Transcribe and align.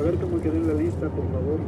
A 0.00 0.02
ver 0.02 0.16
cómo 0.16 0.40
quedó 0.40 0.54
en 0.54 0.66
la 0.66 0.72
lista, 0.72 1.10
por 1.10 1.30
favor. 1.30 1.60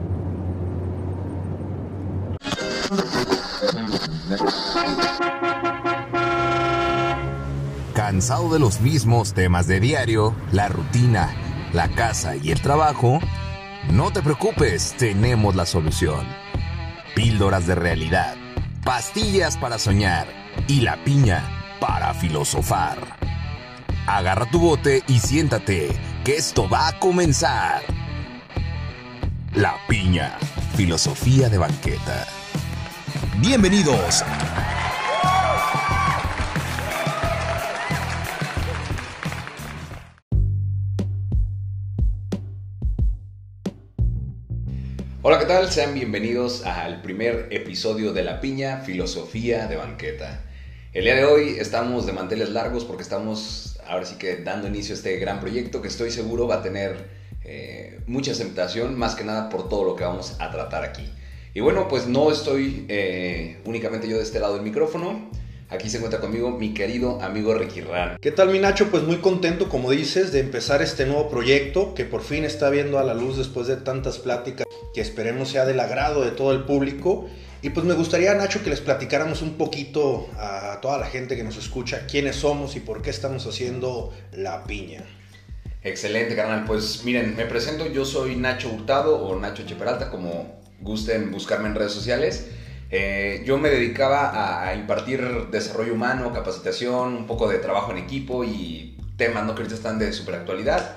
¿Cansado 7.92 8.50
de 8.50 8.58
los 8.58 8.80
mismos 8.80 9.34
temas 9.34 9.66
de 9.66 9.80
diario, 9.80 10.34
la 10.50 10.68
rutina, 10.68 11.36
la 11.74 11.88
casa 11.88 12.34
y 12.36 12.52
el 12.52 12.62
trabajo? 12.62 13.20
No 13.90 14.10
te 14.12 14.22
preocupes, 14.22 14.94
tenemos 14.96 15.54
la 15.54 15.66
solución. 15.66 16.26
Píldoras 17.14 17.66
de 17.66 17.74
realidad, 17.74 18.36
pastillas 18.82 19.58
para 19.58 19.78
soñar 19.78 20.26
y 20.68 20.80
la 20.80 21.04
piña 21.04 21.42
para 21.80 22.14
filosofar. 22.14 22.96
Agarra 24.06 24.46
tu 24.46 24.58
bote 24.58 25.02
y 25.06 25.18
siéntate, 25.18 25.90
que 26.24 26.36
esto 26.36 26.66
va 26.66 26.88
a 26.88 26.98
comenzar. 26.98 27.82
La 29.54 29.76
piña, 29.86 30.38
filosofía 30.76 31.50
de 31.50 31.58
banqueta. 31.58 32.26
Bienvenidos. 33.38 34.24
Hola, 45.20 45.38
¿qué 45.38 45.44
tal? 45.44 45.70
Sean 45.70 45.92
bienvenidos 45.92 46.64
al 46.64 47.02
primer 47.02 47.48
episodio 47.50 48.14
de 48.14 48.22
La 48.22 48.40
Piña, 48.40 48.78
Filosofía 48.78 49.66
de 49.66 49.76
Banqueta. 49.76 50.46
El 50.94 51.04
día 51.04 51.16
de 51.16 51.26
hoy 51.26 51.56
estamos 51.58 52.06
de 52.06 52.14
manteles 52.14 52.48
largos 52.48 52.86
porque 52.86 53.02
estamos 53.02 53.78
ahora 53.86 54.06
sí 54.06 54.14
que 54.16 54.36
dando 54.36 54.66
inicio 54.66 54.94
a 54.94 54.96
este 54.96 55.18
gran 55.18 55.40
proyecto 55.40 55.82
que 55.82 55.88
estoy 55.88 56.10
seguro 56.10 56.48
va 56.48 56.56
a 56.56 56.62
tener 56.62 57.21
eh, 57.44 58.00
mucha 58.06 58.32
aceptación, 58.32 58.98
más 58.98 59.14
que 59.14 59.24
nada 59.24 59.48
por 59.48 59.68
todo 59.68 59.84
lo 59.84 59.96
que 59.96 60.04
vamos 60.04 60.36
a 60.38 60.50
tratar 60.50 60.84
aquí. 60.84 61.10
Y 61.54 61.60
bueno, 61.60 61.88
pues 61.88 62.06
no 62.06 62.30
estoy 62.30 62.86
eh, 62.88 63.58
únicamente 63.64 64.08
yo 64.08 64.16
de 64.16 64.22
este 64.22 64.40
lado 64.40 64.54
del 64.54 64.62
micrófono. 64.62 65.30
Aquí 65.68 65.88
se 65.88 65.96
encuentra 65.96 66.20
conmigo 66.20 66.50
mi 66.50 66.74
querido 66.74 67.20
amigo 67.22 67.54
Ricky 67.54 67.80
Ran. 67.80 68.18
¿Qué 68.20 68.30
tal 68.30 68.50
mi 68.50 68.58
Nacho? 68.58 68.90
Pues 68.90 69.04
muy 69.04 69.16
contento, 69.16 69.70
como 69.70 69.90
dices, 69.90 70.30
de 70.30 70.40
empezar 70.40 70.82
este 70.82 71.06
nuevo 71.06 71.30
proyecto 71.30 71.94
que 71.94 72.04
por 72.04 72.22
fin 72.22 72.44
está 72.44 72.68
viendo 72.68 72.98
a 72.98 73.04
la 73.04 73.14
luz 73.14 73.38
después 73.38 73.66
de 73.66 73.76
tantas 73.76 74.18
pláticas 74.18 74.66
que 74.94 75.00
esperemos 75.00 75.48
sea 75.48 75.64
del 75.64 75.80
agrado 75.80 76.22
de 76.22 76.30
todo 76.30 76.52
el 76.52 76.64
público. 76.64 77.26
Y 77.62 77.70
pues 77.70 77.86
me 77.86 77.94
gustaría, 77.94 78.34
Nacho, 78.34 78.62
que 78.62 78.70
les 78.70 78.80
platicáramos 78.80 79.40
un 79.40 79.54
poquito 79.54 80.28
a 80.36 80.78
toda 80.82 80.98
la 80.98 81.06
gente 81.06 81.36
que 81.36 81.44
nos 81.44 81.56
escucha 81.56 82.06
quiénes 82.06 82.36
somos 82.36 82.76
y 82.76 82.80
por 82.80 83.00
qué 83.00 83.10
estamos 83.10 83.46
haciendo 83.46 84.12
la 84.32 84.64
piña. 84.64 85.04
Excelente, 85.84 86.36
carnal. 86.36 86.64
Pues 86.64 87.04
miren, 87.04 87.34
me 87.36 87.44
presento, 87.46 87.86
yo 87.86 88.04
soy 88.04 88.36
Nacho 88.36 88.70
Hurtado 88.70 89.16
o 89.16 89.38
Nacho 89.38 89.64
Cheperalta, 89.66 90.10
como 90.10 90.60
gusten 90.80 91.30
buscarme 91.32 91.68
en 91.68 91.74
redes 91.74 91.92
sociales. 91.92 92.50
Eh, 92.90 93.42
yo 93.44 93.58
me 93.58 93.70
dedicaba 93.70 94.68
a, 94.68 94.74
impartir 94.74 95.48
desarrollo 95.50 95.94
humano, 95.94 96.32
capacitación, 96.32 97.16
un 97.16 97.26
poco 97.26 97.48
de 97.48 97.58
trabajo 97.58 97.90
en 97.90 97.98
equipo 97.98 98.44
y 98.44 98.96
temas 99.16 99.44
¿no? 99.44 99.54
que 99.54 99.62
ahorita 99.62 99.74
están 99.74 99.98
de 99.98 100.12
super 100.12 100.36
actualidad. 100.36 100.96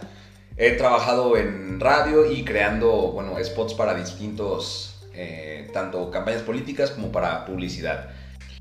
He 0.57 0.71
trabajado 0.71 1.35
en 1.35 1.79
radio 1.79 2.31
y 2.31 2.43
creando 2.43 3.11
bueno, 3.11 3.35
spots 3.43 3.73
para 3.73 3.95
distintos, 3.95 5.01
eh, 5.13 5.69
tanto 5.73 6.11
campañas 6.11 6.43
políticas 6.43 6.91
como 6.91 7.11
para 7.11 7.45
publicidad. 7.45 8.09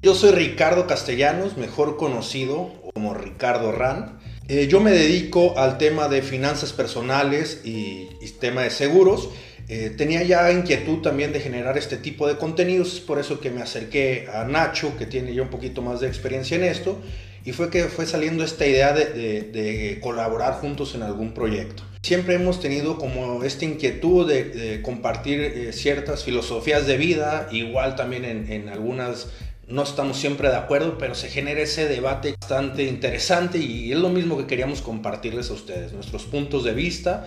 Yo 0.00 0.14
soy 0.14 0.32
Ricardo 0.32 0.86
Castellanos, 0.86 1.56
mejor 1.56 1.96
conocido 1.96 2.72
como 2.94 3.14
Ricardo 3.14 3.72
Ran. 3.72 4.18
Eh, 4.48 4.66
yo 4.68 4.80
me 4.80 4.90
dedico 4.90 5.58
al 5.58 5.78
tema 5.78 6.08
de 6.08 6.20
finanzas 6.20 6.72
personales 6.72 7.62
y, 7.64 8.08
y 8.20 8.28
tema 8.38 8.62
de 8.62 8.70
seguros. 8.70 9.30
Eh, 9.68 9.94
tenía 9.96 10.22
ya 10.22 10.52
inquietud 10.52 10.98
también 10.98 11.32
de 11.32 11.40
generar 11.40 11.78
este 11.78 11.96
tipo 11.96 12.28
de 12.28 12.36
contenidos, 12.36 13.00
por 13.00 13.18
eso 13.18 13.40
que 13.40 13.50
me 13.50 13.62
acerqué 13.62 14.28
a 14.32 14.44
Nacho, 14.44 14.96
que 14.98 15.06
tiene 15.06 15.34
ya 15.34 15.40
un 15.42 15.48
poquito 15.48 15.80
más 15.80 16.00
de 16.00 16.08
experiencia 16.08 16.56
en 16.56 16.64
esto, 16.64 17.00
y 17.46 17.52
fue 17.52 17.70
que 17.70 17.84
fue 17.84 18.04
saliendo 18.04 18.44
esta 18.44 18.66
idea 18.66 18.92
de, 18.92 19.98
colaborar 20.02 20.54
juntos 20.54 20.94
en 20.94 21.02
algún 21.02 21.32
proyecto. 21.32 21.82
Siempre 22.02 22.34
hemos 22.34 22.60
tenido 22.60 22.98
como 22.98 23.42
esta 23.42 23.64
inquietud 23.64 24.28
de, 24.28 24.82
compartir 24.82 25.40
eh, 25.40 25.72
ciertas 25.72 26.24
filosofías 26.24 26.86
de 26.86 26.98
vida, 26.98 27.48
igual 27.50 27.96
también 27.96 28.24
en 28.26 28.68
algunas 28.68 29.28
no 29.68 29.82
estamos 29.82 30.18
siempre 30.18 30.48
de 30.48 30.56
acuerdo, 30.56 30.98
pero 30.98 31.14
se 31.14 31.28
genera 31.28 31.60
ese 31.60 31.88
debate 31.88 32.34
bastante 32.40 32.84
interesante 32.84 33.58
y 33.58 33.92
es 33.92 33.98
lo 33.98 34.08
mismo 34.08 34.36
que 34.36 34.46
queríamos 34.46 34.82
compartirles 34.82 35.50
a 35.50 35.54
ustedes, 35.54 35.92
nuestros 35.92 36.24
puntos 36.24 36.64
de 36.64 36.72
vista 36.72 37.26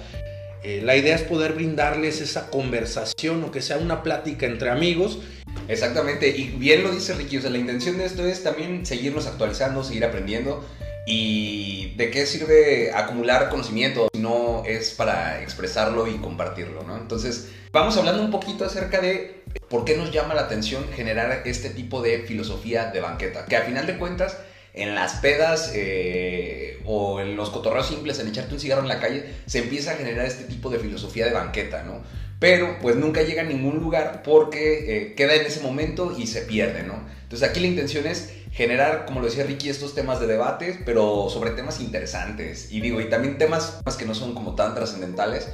eh, 0.64 0.81
la 0.84 0.96
idea 0.96 1.16
es 1.16 1.22
poder 1.22 1.53
brindarles 1.53 2.20
esa 2.20 2.50
conversación 2.50 3.44
o 3.44 3.52
que 3.52 3.62
sea 3.62 3.78
una 3.78 4.03
plática 4.03 4.46
entre 4.46 4.70
amigos. 4.70 5.20
Exactamente, 5.68 6.28
y 6.30 6.50
bien 6.50 6.84
lo 6.84 6.92
dice 6.92 7.14
Ricky, 7.14 7.38
o 7.38 7.42
sea, 7.42 7.50
la 7.50 7.58
intención 7.58 7.98
de 7.98 8.06
esto 8.06 8.25
es 8.25 8.44
también 8.44 8.86
seguirnos 8.86 9.28
actualizando, 9.28 9.84
seguir 9.84 10.06
aprendiendo. 10.06 10.66
¿Y 11.06 11.94
de 11.96 12.12
qué 12.12 12.25
sirve 12.25 12.92
acumular 12.94 13.48
conocimiento 13.48 14.09
si 14.14 14.19
no 14.19 14.64
es 14.66 14.92
para 14.92 15.42
expresarlo 15.42 16.06
y 16.06 16.18
compartirlo, 16.18 16.84
¿no? 16.84 16.98
Entonces, 16.98 17.50
vamos 17.72 17.96
hablando 17.96 18.22
un 18.22 18.31
poquito 18.31 18.66
acerca 18.66 19.00
de 19.00 19.37
por 19.69 19.85
qué 19.85 19.96
nos 19.96 20.12
llama 20.12 20.34
la 20.34 20.41
atención 20.41 20.85
generar 20.96 21.44
este 21.46 21.69
tipo 21.69 22.02
de 22.02 22.19
filosofía 22.19 22.91
de 22.91 23.02
banqueta, 23.02 23.46
que 23.46 23.58
a 23.58 23.62
final 23.63 23.85
de 23.85 23.97
cuentas 23.97 24.38
en 24.74 24.94
las 24.94 25.13
pedas 25.16 25.72
eh, 25.74 26.80
o 26.85 27.19
en 27.19 27.35
los 27.35 27.50
cotorreos 27.50 27.88
simples, 27.88 28.19
en 28.19 28.28
echarte 28.28 28.53
un 28.53 28.59
cigarro 28.59 28.84
en 28.84 28.88
la 28.88 29.00
calle, 29.00 29.25
se 29.46 29.59
empieza 29.59 29.91
a 29.91 29.96
generar 29.96 30.25
este 30.25 30.44
tipo 30.44 30.69
de 30.69 30.80
filosofía 30.80 31.25
de 31.25 31.34
banqueta, 31.34 31.84
¿no? 31.84 32.03
Pero 32.40 32.78
pues 32.80 32.96
nunca 32.96 33.24
llega 33.24 33.41
a 33.41 33.46
ningún 33.46 33.80
lugar 33.80 34.22
porque 34.24 34.96
eh, 34.96 35.16
queda 35.16 35.34
en 35.34 35.47
ese 35.47 35.62
momento 35.62 36.16
y 36.16 36.28
se 36.28 36.41
pierde, 36.41 36.84
¿no? 36.84 37.02
Entonces 37.24 37.50
aquí 37.50 37.59
la 37.59 37.68
intención 37.68 38.06
es 38.06 38.31
generar, 38.52 39.06
como 39.06 39.19
lo 39.19 39.25
decía 39.25 39.44
Ricky, 39.44 39.69
estos 39.69 39.96
temas 39.96 40.19
de 40.19 40.28
debate, 40.28 40.80
pero 40.86 41.30
sobre 41.30 41.52
temas 41.52 41.80
interesantes. 41.81 42.72
Y 42.72 42.80
digo, 42.80 43.02
y 43.02 43.09
también 43.09 43.40
temas 43.40 43.81
que 43.97 44.06
no 44.06 44.13
son 44.13 44.36
como 44.36 44.56
tan 44.56 44.75
trascendentales, 44.75 45.50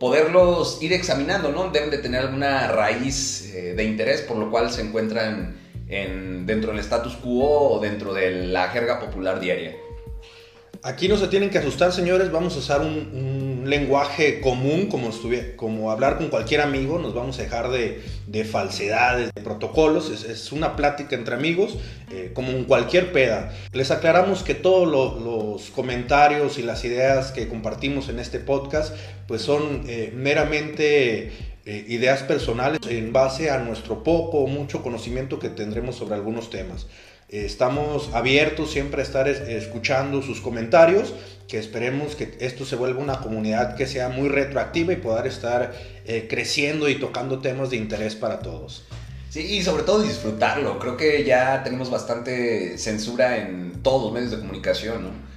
poderlos 0.00 0.82
ir 0.82 0.92
examinando, 0.94 1.52
¿no? 1.52 1.70
Deben 1.70 1.90
de 1.90 1.98
tener 1.98 2.22
alguna 2.22 2.66
raíz 2.68 3.52
eh, 3.54 3.74
de 3.74 3.84
interés, 3.84 4.22
por 4.22 4.38
lo 4.38 4.50
cual 4.50 4.72
se 4.72 4.80
encuentran 4.80 5.60
dentro 6.46 6.70
del 6.70 6.78
status 6.78 7.16
quo 7.16 7.72
o 7.72 7.80
dentro 7.80 8.14
de 8.14 8.46
la 8.46 8.68
jerga 8.68 9.00
popular 9.00 9.40
diaria. 9.40 9.74
Aquí 10.82 11.08
no 11.08 11.16
se 11.16 11.26
tienen 11.26 11.50
que 11.50 11.58
asustar, 11.58 11.92
señores. 11.92 12.30
Vamos 12.30 12.54
a 12.56 12.60
usar 12.60 12.80
un, 12.80 13.49
lenguaje 13.68 14.40
común, 14.40 14.86
como, 14.86 15.10
como 15.56 15.90
hablar 15.90 16.18
con 16.18 16.28
cualquier 16.28 16.60
amigo. 16.60 16.98
Nos 16.98 17.14
vamos 17.14 17.38
a 17.38 17.42
dejar 17.42 17.70
de, 17.70 18.44
falsedades, 18.44 19.30
de 19.34 19.42
protocolos. 19.42 20.10
Es, 20.10 20.52
una 20.52 20.76
plática 20.76 21.16
entre 21.16 21.34
amigos, 21.34 21.76
eh, 22.10 22.30
como 22.32 22.50
en 22.50 22.64
cualquier 22.64 23.12
peda. 23.12 23.52
Les 23.72 23.90
aclaramos 23.90 24.42
que 24.42 24.54
todos 24.54 24.88
los 24.88 25.70
comentarios 25.70 26.58
y 26.58 26.62
las 26.62 26.84
ideas 26.84 27.32
que 27.32 27.48
compartimos 27.48 28.08
en 28.08 28.18
este 28.18 28.38
podcast, 28.38 28.94
pues 29.26 29.42
son 29.42 29.82
eh, 29.86 30.12
meramente 30.14 31.32
eh, 31.66 31.84
ideas 31.88 32.22
personales 32.22 32.80
en 32.88 33.12
base 33.12 33.50
a 33.50 33.58
nuestro 33.58 34.02
poco 34.02 34.38
o 34.38 34.46
mucho 34.46 34.82
conocimiento 34.82 35.38
que 35.38 35.50
tendremos 35.50 35.96
sobre 35.96 36.14
algunos 36.14 36.50
temas. 36.50 36.86
Estamos 37.28 38.10
abiertos 38.12 38.72
siempre 38.72 39.02
a 39.02 39.04
estar 39.04 39.28
escuchando 39.28 40.20
sus 40.20 40.40
comentarios, 40.40 41.14
que 41.50 41.58
esperemos 41.58 42.14
que 42.14 42.36
esto 42.38 42.64
se 42.64 42.76
vuelva 42.76 43.02
una 43.02 43.20
comunidad 43.20 43.74
que 43.74 43.86
sea 43.86 44.08
muy 44.08 44.28
retroactiva 44.28 44.92
y 44.92 44.96
poder 44.96 45.26
estar 45.26 45.74
eh, 46.04 46.28
creciendo 46.30 46.88
y 46.88 46.94
tocando 47.00 47.40
temas 47.40 47.70
de 47.70 47.76
interés 47.76 48.14
para 48.14 48.38
todos. 48.38 48.84
Sí, 49.30 49.40
y 49.40 49.62
sobre 49.62 49.82
todo 49.82 50.02
disfrutarlo. 50.02 50.78
Creo 50.78 50.96
que 50.96 51.24
ya 51.24 51.62
tenemos 51.64 51.90
bastante 51.90 52.78
censura 52.78 53.38
en 53.38 53.82
todos 53.82 54.04
los 54.04 54.12
medios 54.12 54.30
de 54.30 54.38
comunicación, 54.38 55.02
¿no? 55.04 55.30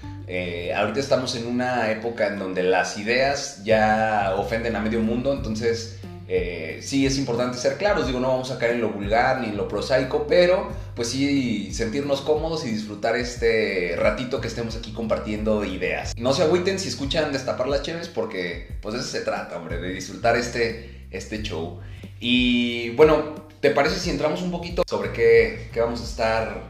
ahorita 0.75 0.99
estamos 0.99 1.35
en 1.35 1.45
una 1.45 1.91
época 1.91 2.27
en 2.27 2.39
donde 2.39 2.63
las 2.63 2.97
ideas 2.97 3.61
ya 3.65 4.33
ofenden 4.37 4.75
a 4.75 4.79
medio 4.79 4.99
mundo, 5.01 5.33
entonces 5.33 5.99
eh, 6.27 6.79
sí 6.81 7.05
es 7.05 7.17
importante 7.17 7.57
ser 7.57 7.77
claros, 7.77 8.07
digo, 8.07 8.19
no 8.19 8.29
vamos 8.29 8.49
a 8.51 8.57
caer 8.57 8.75
en 8.75 8.81
lo 8.81 8.89
vulgar 8.89 9.41
ni 9.41 9.47
en 9.47 9.57
lo 9.57 9.67
prosaico, 9.67 10.25
pero 10.27 10.69
pues 10.95 11.09
sí 11.09 11.73
sentirnos 11.73 12.21
cómodos 12.21 12.65
y 12.65 12.69
disfrutar 12.69 13.17
este 13.17 13.95
ratito 13.97 14.39
que 14.39 14.47
estemos 14.47 14.75
aquí 14.75 14.93
compartiendo 14.93 15.65
ideas. 15.65 16.13
No 16.17 16.33
se 16.33 16.43
agüiten 16.43 16.79
si 16.79 16.87
escuchan 16.87 17.33
destapar 17.33 17.67
las 17.67 17.81
cheves 17.81 18.07
porque 18.07 18.67
pues 18.81 18.93
de 18.93 19.01
eso 19.01 19.09
se 19.09 19.21
trata, 19.21 19.57
hombre, 19.57 19.81
de 19.81 19.93
disfrutar 19.93 20.37
este, 20.37 21.07
este 21.11 21.41
show. 21.43 21.79
Y 22.19 22.91
bueno, 22.91 23.35
¿te 23.59 23.71
parece 23.71 23.99
si 23.99 24.09
entramos 24.09 24.41
un 24.41 24.51
poquito 24.51 24.83
sobre 24.87 25.11
qué, 25.11 25.69
qué 25.73 25.81
vamos 25.81 25.99
a 25.99 26.05
estar 26.05 26.63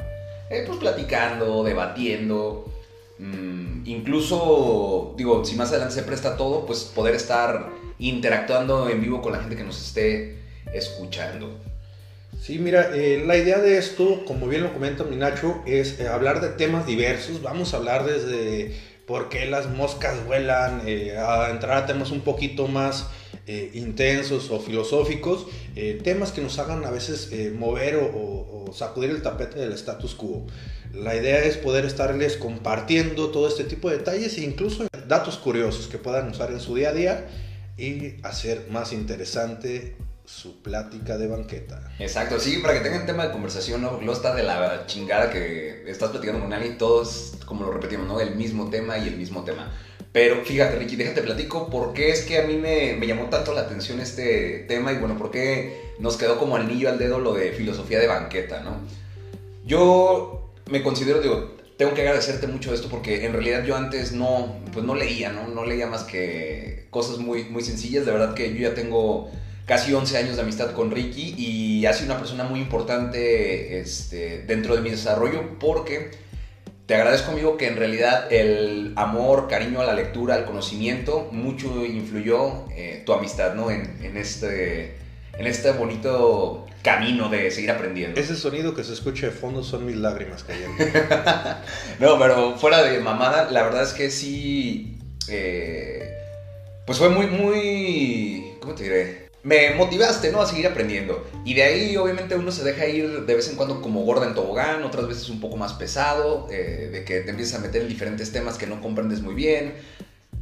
eh, 0.50 0.64
pues 0.66 0.80
platicando, 0.80 1.64
debatiendo? 1.64 2.73
Mm, 3.20 3.84
incluso, 3.86 5.14
digo, 5.18 5.46
si 5.46 5.56
más 5.56 5.70
adelante 5.70 5.96
se 5.96 6.04
presta 6.04 6.36
todo, 6.38 6.66
pues 6.66 6.84
poder 6.84 7.16
estar 7.16 7.70
interactuando 8.00 8.90
en 8.90 9.02
vivo 9.02 9.22
con 9.22 9.34
la 9.34 9.40
gente 9.40 9.56
que 9.56 9.64
nos 9.64 9.82
esté 9.82 10.40
escuchando. 10.74 11.60
Sí, 12.42 12.60
mira, 12.60 12.92
eh, 12.94 13.24
la 13.26 13.38
idea 13.38 13.60
de 13.60 13.78
esto, 13.78 14.26
como 14.26 14.48
bien 14.48 14.64
lo 14.64 14.74
comenta 14.74 15.04
mi 15.04 15.16
Nacho, 15.16 15.62
es 15.66 16.00
eh, 16.00 16.08
hablar 16.08 16.42
de 16.42 16.50
temas 16.50 16.86
diversos. 16.86 17.42
Vamos 17.42 17.74
a 17.74 17.78
hablar 17.78 18.06
desde 18.06 18.76
por 19.06 19.30
qué 19.30 19.46
las 19.46 19.70
moscas 19.70 20.26
vuelan, 20.26 20.82
eh, 20.86 21.16
a 21.18 21.50
entrar 21.52 21.78
a 21.78 21.86
temas 21.86 22.12
un 22.12 22.22
poquito 22.22 22.68
más 22.68 23.08
eh, 23.48 23.72
intensos 23.74 24.50
o 24.52 24.60
filosóficos, 24.60 25.48
eh, 25.76 26.00
temas 26.04 26.32
que 26.32 26.42
nos 26.42 26.60
hagan 26.60 26.86
a 26.86 26.92
veces 26.92 27.30
mover 27.54 27.96
o, 27.98 28.72
sacudir 28.74 29.12
el 29.12 29.22
tapete 29.22 29.60
del 29.60 29.74
status 29.74 30.16
quo. 30.16 30.48
La 30.94 31.16
idea 31.16 31.44
es 31.44 31.58
poder 31.58 31.86
estarles 31.86 32.38
compartiendo 32.38 33.30
todo 33.30 33.48
este 33.48 33.64
tipo 33.64 33.90
de 33.90 33.98
detalles 33.98 34.38
e 34.38 34.42
incluso 34.42 34.88
datos 35.08 35.38
curiosos 35.38 35.88
que 35.88 36.00
puedan 36.00 36.30
usar 36.30 36.52
en 36.52 36.60
su 36.60 36.74
día 36.76 36.90
a 36.90 36.94
día 36.94 37.28
y 37.78 38.16
hacer 38.24 38.68
más 38.72 38.94
interesante 38.94 39.96
su 40.26 40.62
plática 40.62 41.18
de 41.18 41.28
banqueta. 41.28 41.92
Exacto, 42.00 42.40
sí, 42.40 42.60
para 42.60 42.76
que 42.76 42.80
tengan 42.80 43.06
tema 43.06 43.26
de 43.28 43.32
conversación, 43.32 43.82
¿no? 43.82 43.98
Luego 43.98 44.14
está 44.14 44.34
de 44.34 44.44
la 44.44 44.86
chingada 44.86 45.30
que 45.30 45.84
estás 45.90 46.10
platicando 46.10 46.42
con 46.42 46.54
alguien, 46.54 46.78
todos, 46.78 47.34
como 47.46 47.66
lo 47.66 47.72
repetimos, 47.72 48.08
¿no? 48.08 48.20
El 48.20 48.36
mismo 48.36 48.70
tema 48.70 48.98
y 48.98 49.08
el 49.08 49.18
mismo 49.18 49.44
tema. 49.44 49.72
Pero 50.14 50.46
fíjate, 50.46 50.78
Ricky, 50.78 50.96
déjate 50.96 51.24
platico 51.24 51.70
por 51.70 51.94
qué 51.94 52.12
es 52.12 52.22
que 52.22 52.38
a 52.38 52.44
mí 52.44 52.56
me, 52.56 52.94
me 52.94 53.08
llamó 53.08 53.26
tanto 53.26 53.54
la 53.54 53.62
atención 53.62 54.00
este 54.00 54.60
tema 54.68 54.94
y 54.94 54.98
bueno, 54.98 55.18
por 55.18 55.32
qué 55.32 55.92
nos 56.00 56.18
quedó 56.18 56.38
como 56.38 56.56
anillo 56.56 56.88
al 56.90 57.00
dedo 57.00 57.20
lo 57.20 57.34
de 57.34 57.52
filosofía 57.52 58.00
de 58.00 58.08
banqueta, 58.08 58.62
¿no? 58.62 58.78
Yo 59.66 60.52
me 60.70 60.84
considero, 60.84 61.20
digo, 61.20 61.56
tengo 61.78 61.96
que 61.96 62.02
agradecerte 62.02 62.46
mucho 62.46 62.74
esto 62.74 62.90
porque 62.90 63.26
en 63.26 63.34
realidad 63.34 63.66
yo 63.66 63.76
antes 63.76 64.12
no, 64.12 64.60
pues 64.72 64.86
no 64.86 64.94
leía, 64.94 65.32
¿no? 65.32 65.48
No 65.48 65.66
leía 65.66 65.88
más 65.88 66.04
que 66.04 66.88
cosas 66.92 67.18
muy, 67.18 67.46
muy 67.46 67.64
sencillas. 67.64 68.06
De 68.06 68.12
verdad 68.12 68.36
que 68.36 68.54
yo 68.54 68.70
ya 68.70 68.76
tengo 68.76 69.32
casi 69.66 69.94
11 69.94 70.18
años 70.18 70.36
de 70.36 70.44
amistad 70.44 70.74
con 70.74 70.92
Ricky 70.92 71.34
y 71.38 71.86
ha 71.86 71.94
sido 71.94 72.12
una 72.12 72.20
persona 72.20 72.44
muy 72.44 72.60
importante 72.60 73.80
este, 73.80 74.44
dentro 74.44 74.76
de 74.76 74.82
mi 74.82 74.92
desarrollo 74.92 75.58
porque 75.60 76.12
te 76.86 76.96
agradezco 76.96 77.32
amigo 77.32 77.56
que 77.56 77.68
en 77.68 77.78
realidad 77.78 78.32
el 78.32 78.94
amor, 78.96 79.48
cariño 79.48 79.82
a 79.82 79.86
la 79.86 79.94
lectura, 79.94 80.36
al 80.36 80.46
conocimiento, 80.46 81.30
mucho 81.32 81.86
influyó 81.86 82.66
eh, 82.72 83.04
tu 83.06 83.14
amistad, 83.14 83.54
¿no? 83.54 83.72
En, 83.72 83.98
en, 84.04 84.18
este, 84.18 84.98
en 85.38 85.48
este 85.48 85.72
bonito 85.72 86.66
camino 86.82 87.30
de 87.30 87.50
seguir 87.52 87.72
aprendiendo. 87.72 88.20
Ese 88.20 88.36
sonido 88.36 88.76
que 88.76 88.84
se 88.84 88.92
escucha 88.92 89.28
de 89.28 89.32
fondo 89.32 89.64
son 89.64 89.86
mis 89.86 89.96
lágrimas 89.96 90.44
cayendo. 90.44 90.76
no, 92.00 92.20
pero 92.20 92.58
fuera 92.58 92.84
de 92.84 93.00
mamada, 93.00 93.50
la 93.50 93.64
verdad 93.64 93.84
es 93.84 93.94
que 93.94 94.12
sí, 94.12 95.00
eh, 95.30 96.14
pues 96.86 96.98
fue 96.98 97.08
muy, 97.08 97.28
muy, 97.28 98.58
¿cómo 98.60 98.76
te 98.76 98.84
diré? 98.84 99.23
Me 99.44 99.76
motivaste, 99.76 100.32
¿no? 100.32 100.42
A 100.42 100.46
seguir 100.46 100.66
aprendiendo. 100.68 101.28
Y 101.44 101.54
de 101.54 101.64
ahí, 101.64 101.98
obviamente, 101.98 102.36
uno 102.36 102.52
se 102.52 102.64
deja 102.64 102.88
ir 102.88 103.26
de 103.26 103.36
vez 103.36 103.50
en 103.50 103.58
cuando 103.58 103.82
como 103.82 104.04
gorda 104.04 104.26
en 104.26 104.34
tobogán, 104.34 104.84
otras 104.84 105.08
veces 105.08 105.30
un 105.30 105.42
poco 105.42 105.58
más 105.58 105.74
pesado, 105.74 106.48
eh, 106.50 106.90
de 106.92 107.04
que 107.04 107.20
te 107.22 107.32
empiezas 107.32 107.60
a 107.60 107.62
meter 107.62 107.82
en 107.82 107.90
diferentes 107.90 108.32
temas 108.32 108.58
que 108.58 108.68
no 108.68 108.82
comprendes 108.82 109.22
muy 109.22 109.36
bien. 109.36 109.74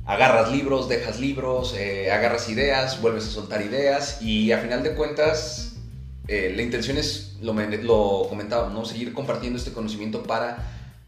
Agarras 0.06 0.52
libros, 0.52 0.88
dejas 0.88 1.20
libros, 1.20 1.76
eh, 1.76 2.12
agarras 2.12 2.48
ideas, 2.50 3.02
vuelves 3.02 3.26
a 3.26 3.32
soltar 3.32 3.62
ideas 3.62 4.22
y 4.22 4.52
a 4.52 4.60
final 4.60 4.84
de 4.84 4.94
cuentas 4.94 5.72
eh, 6.28 6.54
la 6.56 6.62
intención 6.62 6.98
es, 6.98 7.38
lo, 7.42 7.54
lo 7.54 8.28
comentaba, 8.30 8.70
¿no? 8.70 8.86
seguir 8.86 9.14
compartiendo 9.14 9.58
este 9.58 9.72
conocimiento 9.72 10.24
para 10.24 10.58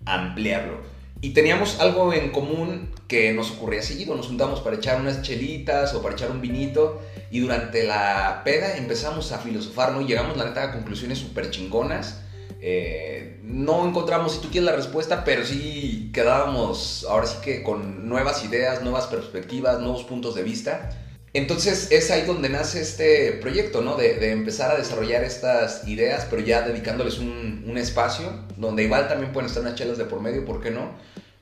ampliarlo. 0.06 0.93
Y 1.24 1.30
teníamos 1.30 1.80
algo 1.80 2.12
en 2.12 2.32
común 2.32 2.90
que 3.08 3.32
nos 3.32 3.52
ocurría 3.52 3.82
seguido, 3.82 4.14
nos 4.14 4.28
juntamos 4.28 4.60
para 4.60 4.76
echar 4.76 5.00
unas 5.00 5.22
chelitas 5.22 5.94
o 5.94 6.02
para 6.02 6.16
echar 6.16 6.30
un 6.30 6.42
vinito 6.42 7.00
y 7.32 7.40
durante 7.40 7.86
la 7.86 8.42
peda 8.44 8.76
empezamos 8.76 9.32
a 9.32 9.40
filosofar, 9.40 9.94
¿no? 9.94 10.02
Y 10.02 10.06
llegamos, 10.06 10.36
la 10.36 10.44
neta, 10.44 10.64
a 10.64 10.74
conclusiones 10.74 11.20
súper 11.20 11.50
chingonas. 11.50 12.20
Eh, 12.60 13.40
no 13.42 13.88
encontramos, 13.88 14.34
si 14.34 14.42
tú 14.42 14.50
quieres, 14.50 14.70
la 14.70 14.76
respuesta, 14.76 15.24
pero 15.24 15.46
sí 15.46 16.12
quedábamos 16.14 17.06
ahora 17.10 17.26
sí 17.26 17.38
que 17.42 17.64
con 17.64 18.10
nuevas 18.10 18.44
ideas, 18.44 18.82
nuevas 18.82 19.08
perspectivas, 19.08 19.80
nuevos 19.80 20.04
puntos 20.04 20.36
de 20.36 20.44
vista. 20.44 20.90
Entonces 21.34 21.92
es 21.92 22.12
ahí 22.12 22.28
donde 22.28 22.48
nace 22.48 22.80
este 22.80 23.34
proyecto, 23.34 23.82
¿no? 23.82 23.96
De, 23.96 24.32
empezar 24.32 24.70
a 24.70 24.78
desarrollar 24.78 25.24
estas 25.24 25.88
ideas, 25.88 26.28
pero 26.30 26.44
ya 26.44 26.62
dedicándoles 26.62 27.18
un, 27.18 27.54
espacio, 27.76 28.46
donde 28.56 28.84
igual 28.84 29.08
también 29.08 29.34
pueden 29.34 29.48
estar 29.48 29.64
unas 29.64 29.74
chelas 29.74 29.98
de 29.98 30.06
por 30.06 30.22
medio, 30.22 30.46
¿por 30.46 30.62
qué 30.62 30.70
no? 30.70 30.92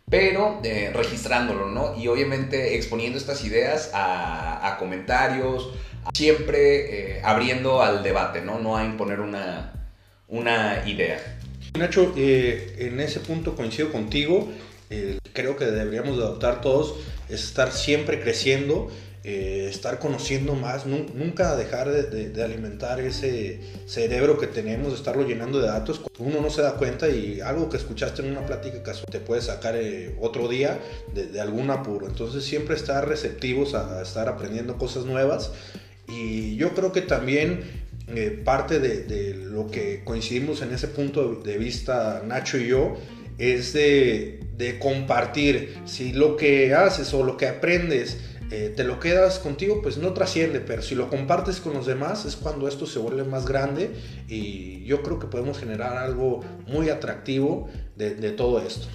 Pero 0.09 0.61
eh, 0.63 0.91
registrándolo, 0.93 1.67
¿no? 1.67 1.99
Y 1.99 2.07
obviamente 2.07 2.75
exponiendo 2.75 3.17
estas 3.17 3.43
ideas 3.43 3.91
a, 3.93 4.77
comentarios, 4.79 5.73
siempre 6.13 7.17
eh, 7.17 7.21
abriendo 7.21 7.83
al 7.83 8.01
debate, 8.01 8.41
¿no? 8.41 8.59
No 8.59 8.77
a 8.77 8.85
imponer 8.85 9.19
una, 9.19 9.73
una 10.29 10.87
idea. 10.87 11.19
Nacho, 11.77 12.13
eh, 12.15 12.77
en 12.79 13.01
ese 13.01 13.19
punto 13.19 13.55
coincido 13.55 13.91
contigo. 13.91 14.49
creo 15.33 15.57
que 15.57 15.65
deberíamos 15.65 16.17
adoptar 16.17 16.61
todos 16.61 16.95
es 17.29 17.43
estar 17.43 17.71
siempre 17.73 18.21
creciendo 18.21 18.89
eh, 19.23 19.67
estar 19.69 19.99
conociendo 19.99 20.55
más, 20.55 20.87
nunca 20.87 21.55
dejar 21.55 21.91
de, 21.91 22.43
alimentar 22.43 22.99
ese 22.99 23.59
cerebro 23.85 24.39
que 24.39 24.47
tenemos, 24.47 24.89
de 24.89 24.95
estarlo 24.95 25.27
llenando 25.27 25.61
de 25.61 25.67
datos. 25.67 26.01
Uno 26.17 26.41
no 26.41 26.49
se 26.49 26.63
da 26.63 26.73
cuenta 26.73 27.07
y 27.07 27.39
algo 27.39 27.69
que 27.69 27.77
escuchaste 27.77 28.23
en 28.23 28.31
una 28.31 28.47
plática 28.47 28.81
que 28.81 28.91
te 29.11 29.19
puede 29.19 29.43
sacar 29.43 29.75
eh, 29.75 30.15
otro 30.19 30.47
día 30.47 30.79
de, 31.13 31.39
algún 31.39 31.69
apuro. 31.69 32.07
Entonces 32.07 32.43
siempre 32.43 32.75
estar 32.75 33.07
receptivos 33.07 33.75
a, 33.75 34.01
estar 34.01 34.27
aprendiendo 34.27 34.79
cosas 34.79 35.05
nuevas. 35.05 35.51
Y 36.07 36.55
yo 36.55 36.73
creo 36.73 36.91
que 36.91 37.01
también 37.01 37.61
eh, 38.07 38.41
parte 38.43 38.79
de, 38.79 39.35
lo 39.35 39.67
que 39.67 40.01
coincidimos 40.03 40.63
en 40.63 40.73
ese 40.73 40.87
punto 40.87 41.35
de 41.35 41.59
vista 41.59 42.23
Nacho 42.25 42.57
y 42.57 42.69
yo 42.69 42.97
es 43.37 43.73
de 43.73 44.39
compartir 44.79 45.77
si 45.85 46.11
lo 46.11 46.37
que 46.37 46.73
haces 46.73 47.13
o 47.13 47.23
lo 47.23 47.37
que 47.37 47.47
aprendes 47.47 48.17
eh, 48.51 48.73
te 48.75 48.83
lo 48.83 48.99
quedas 48.99 49.39
contigo, 49.39 49.81
pues 49.81 49.97
no 49.97 50.11
trasciende, 50.11 50.59
pero 50.59 50.81
si 50.81 50.93
lo 50.93 51.09
compartes 51.09 51.61
con 51.61 51.73
los 51.73 51.85
demás 51.85 52.25
es 52.25 52.35
cuando 52.35 52.67
esto 52.67 52.85
se 52.85 52.99
vuelve 52.99 53.23
más 53.23 53.45
grande 53.45 53.91
y 54.27 54.83
yo 54.83 55.01
creo 55.03 55.19
que 55.19 55.27
podemos 55.27 55.57
generar 55.57 55.95
algo 55.95 56.41
muy 56.67 56.89
atractivo 56.89 57.69
de, 57.95 58.31
todo 58.31 58.59
esto. 58.61 58.87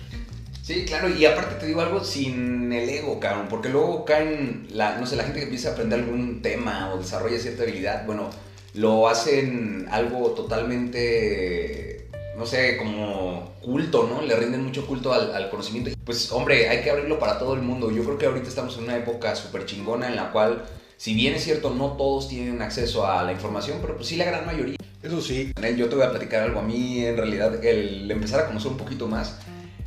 Sí, 0.62 0.84
claro, 0.84 1.08
y 1.08 1.24
aparte 1.24 1.54
te 1.54 1.66
digo 1.66 1.80
algo 1.80 2.04
sin 2.04 2.70
el 2.70 2.86
ego, 2.86 3.18
cabrón, 3.18 3.46
porque 3.48 3.70
luego 3.70 4.04
caen, 4.04 4.66
la, 4.70 4.98
no 4.98 5.06
sé, 5.06 5.16
la 5.16 5.22
gente 5.22 5.38
que 5.38 5.44
empieza 5.44 5.70
a 5.70 5.72
aprender 5.72 6.00
algún 6.00 6.42
tema 6.42 6.92
o 6.92 6.98
desarrolla 6.98 7.38
cierta 7.38 7.62
habilidad, 7.62 8.04
bueno, 8.04 8.28
lo 8.74 9.08
hacen 9.08 9.86
algo 9.90 10.32
totalmente 10.32 11.95
no 12.36 12.44
sé, 12.44 12.76
como 12.76 13.54
culto, 13.62 14.06
¿no? 14.06 14.20
Le 14.20 14.36
rinden 14.36 14.62
mucho 14.62 14.86
culto 14.86 15.12
al, 15.12 15.50
conocimiento. 15.50 15.90
Pues 16.04 16.30
hombre, 16.32 16.68
hay 16.68 16.82
que 16.82 16.90
abrirlo 16.90 17.18
para 17.18 17.38
todo 17.38 17.54
el 17.54 17.62
mundo. 17.62 17.90
Yo 17.90 18.04
creo 18.04 18.18
que 18.18 18.26
ahorita 18.26 18.48
estamos 18.48 18.76
en 18.76 18.84
una 18.84 18.96
época 18.96 19.34
súper 19.34 19.64
chingona 19.64 20.08
en 20.08 20.16
la 20.16 20.30
cual, 20.32 20.64
si 20.98 21.14
bien 21.14 21.34
es 21.34 21.44
cierto, 21.44 21.70
no 21.70 21.92
todos 21.92 22.28
tienen 22.28 22.60
acceso 22.60 23.06
a 23.06 23.22
la 23.22 23.32
información, 23.32 23.78
pero 23.80 23.96
pues 23.96 24.08
sí 24.08 24.16
la 24.16 24.26
gran 24.26 24.44
mayoría. 24.44 24.76
Eso 25.02 25.20
sí. 25.20 25.52
Yo 25.76 25.88
te 25.88 25.96
voy 25.96 26.04
a 26.04 26.10
platicar 26.10 26.42
algo. 26.42 26.60
A 26.60 26.62
mí, 26.62 27.04
en 27.04 27.16
realidad, 27.16 27.64
el 27.64 28.10
empezar 28.10 28.40
a 28.40 28.46
conocer 28.46 28.70
un 28.70 28.76
poquito 28.76 29.08
más 29.08 29.38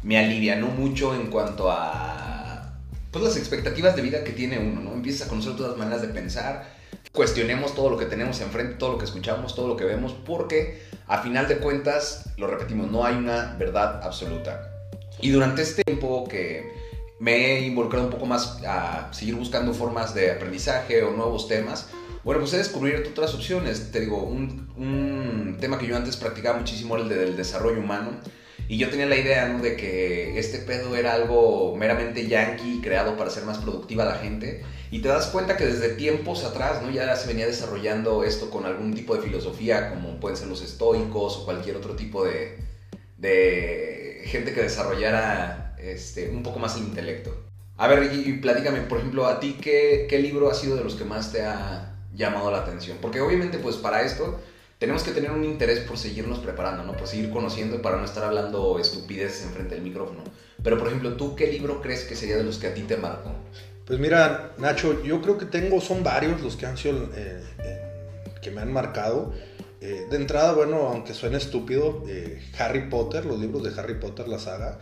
me 0.02 0.18
alivianó 0.18 0.68
mucho 0.68 1.14
en 1.14 1.28
cuanto 1.30 1.70
a 1.70 2.74
pues, 3.12 3.24
las 3.24 3.38
expectativas 3.38 3.96
de 3.96 4.02
vida 4.02 4.24
que 4.24 4.32
tiene 4.32 4.58
uno, 4.58 4.82
¿no? 4.82 4.94
Empiezas 4.94 5.28
a 5.28 5.30
conocer 5.30 5.56
todas 5.56 5.72
las 5.72 5.80
maneras 5.80 6.02
de 6.02 6.08
pensar 6.08 6.80
cuestionemos 7.12 7.76
todo 7.76 7.90
lo 7.90 7.98
que 7.98 8.06
tenemos 8.06 8.40
enfrente, 8.42 8.76
todo 8.76 8.94
lo 8.94 8.98
que 8.98 9.06
escuchamos, 9.06 9.56
todo 9.56 9.68
lo 9.68 9.76
que 9.76 9.84
vemos, 9.84 10.14
porque 10.26 10.84
a 11.10 11.18
final 11.24 11.48
de 11.48 11.58
cuentas, 11.58 12.26
lo 12.38 12.46
repetimos, 12.46 12.90
no 12.90 13.04
hay 13.04 13.16
una 13.16 13.56
verdad 13.58 14.02
absoluta. 14.04 14.72
Y 15.20 15.32
durante 15.32 15.64
este 15.64 15.84
tiempo 15.84 16.28
que 16.28 16.72
me 17.20 17.48
he 17.48 17.62
involucrado 17.66 18.06
un 18.06 18.12
poco 18.12 18.28
más 18.28 18.62
a 18.66 19.10
seguir 19.12 19.36
buscando 19.36 19.74
formas 19.74 20.14
de 20.14 20.32
aprendizaje 20.32 21.02
o 21.02 21.12
nuevos 21.12 21.48
temas, 21.48 21.90
bueno, 22.24 22.42
pues 22.42 22.54
he 22.54 22.58
descubierto 22.58 23.10
otras 23.10 23.34
opciones. 23.34 23.92
Te 23.92 24.02
digo, 24.02 24.18
un, 24.22 25.58
tema 25.60 25.80
que 25.80 25.88
yo 25.88 25.98
antes 25.98 26.16
practicaba 26.16 26.60
muchísimo 26.60 26.96
era 26.96 27.04
el 27.04 27.10
del 27.10 27.36
desarrollo 27.36 27.80
humano. 27.80 28.12
Y 28.68 28.78
yo 28.78 28.90
tenía 28.92 29.08
la 29.08 29.16
idea. 29.16 29.48
De 29.48 29.76
que 29.76 30.38
este 30.38 30.60
pedo 30.60 30.96
era 30.96 31.14
algo 31.14 31.76
meramente 31.76 32.28
yankee, 32.28 32.82
creado 32.84 33.18
para 33.18 33.32
ser 33.32 33.46
más 33.46 33.58
productiva 33.58 34.06
la 34.06 34.16
gente. 34.16 34.64
Y 34.92 35.00
te 35.00 35.08
das 35.08 35.28
cuenta 35.28 35.56
que 35.56 35.66
desde 35.66 35.90
tiempos 35.90 36.44
atrás, 36.44 36.82
¿no? 36.82 36.90
Ya 36.90 37.16
se 37.16 37.28
venía 37.28 37.46
desarrollando 37.46 38.24
esto 38.24 38.50
con 38.50 38.66
algún 38.66 38.94
tipo 38.94 39.16
de 39.16 39.22
filosofía, 39.22 39.90
como 39.90 40.20
pueden 40.20 40.38
ser 40.38 40.48
los 40.48 40.62
estoicos 40.62 41.38
o 41.38 41.46
cualquier 41.46 41.76
otro 41.76 41.96
tipo 41.96 42.26
de, 42.26 42.58
de 43.18 44.24
gente 44.26 44.54
que 44.54 44.64
desarrollara 44.64 45.76
este, 45.78 46.30
un 46.30 46.44
poco 46.44 46.60
más 46.60 46.76
el 46.78 46.84
intelecto. 46.84 47.36
A 47.78 47.88
ver, 47.88 48.12
y, 48.14 48.34
platícame, 48.40 48.82
por 48.82 48.98
ejemplo, 48.98 49.26
a 49.26 49.40
ti, 49.40 49.58
¿qué, 49.62 50.06
¿qué 50.10 50.20
libro 50.20 50.50
ha 50.50 50.54
sido 50.54 50.76
de 50.76 50.84
los 50.84 50.96
que 50.96 51.06
más 51.06 51.32
te 51.32 51.44
ha 51.44 51.96
llamado 52.14 52.52
la 52.52 52.60
atención? 52.60 52.98
Porque 53.00 53.22
obviamente, 53.22 53.58
pues 53.58 53.78
para 53.78 54.02
esto 54.02 54.40
tenemos 54.80 55.04
que 55.04 55.12
tener 55.12 55.32
un 55.32 55.46
interés 55.46 55.80
por 55.80 55.98
seguirnos 55.98 56.40
preparando, 56.40 56.84
¿no? 56.84 56.98
Por 56.98 57.08
seguir 57.08 57.30
conociendo 57.30 57.82
para 57.82 57.98
no 57.98 58.06
estar 58.06 58.24
hablando 58.24 58.80
estupideces 58.80 59.46
enfrente 59.46 59.76
del 59.76 59.84
micrófono. 59.84 60.24
Pero, 60.62 60.78
por 60.78 60.88
ejemplo, 60.88 61.14
¿tú 61.14 61.36
qué 61.36 61.48
libro 61.48 61.82
crees 61.82 62.04
que 62.04 62.16
sería 62.16 62.36
de 62.38 62.44
los 62.44 62.58
que 62.58 62.68
a 62.68 62.74
ti 62.74 62.82
te 62.82 62.98
marcó? 62.98 63.34
Pues 63.90 64.00
mira, 64.00 64.52
Nacho, 64.60 65.04
yo 65.04 65.20
creo 65.20 65.40
que 65.40 65.48
tengo, 65.48 65.82
son 65.82 66.04
varios 66.04 66.42
los 66.42 66.56
que 66.56 66.68
han 66.68 66.78
sido, 66.78 67.10
eh, 67.16 67.42
que 68.40 68.52
me 68.52 68.62
han 68.62 68.72
marcado. 68.72 69.34
Eh, 69.82 70.06
de 70.12 70.16
entrada, 70.16 70.54
bueno, 70.54 70.90
aunque 70.90 71.16
suene 71.16 71.38
estúpido, 71.38 72.04
eh, 72.08 72.40
Harry 72.60 72.88
Potter, 72.88 73.26
los 73.26 73.40
libros 73.40 73.64
de 73.64 73.82
Harry 73.82 73.96
Potter, 73.96 74.28
la 74.28 74.38
saga, 74.38 74.78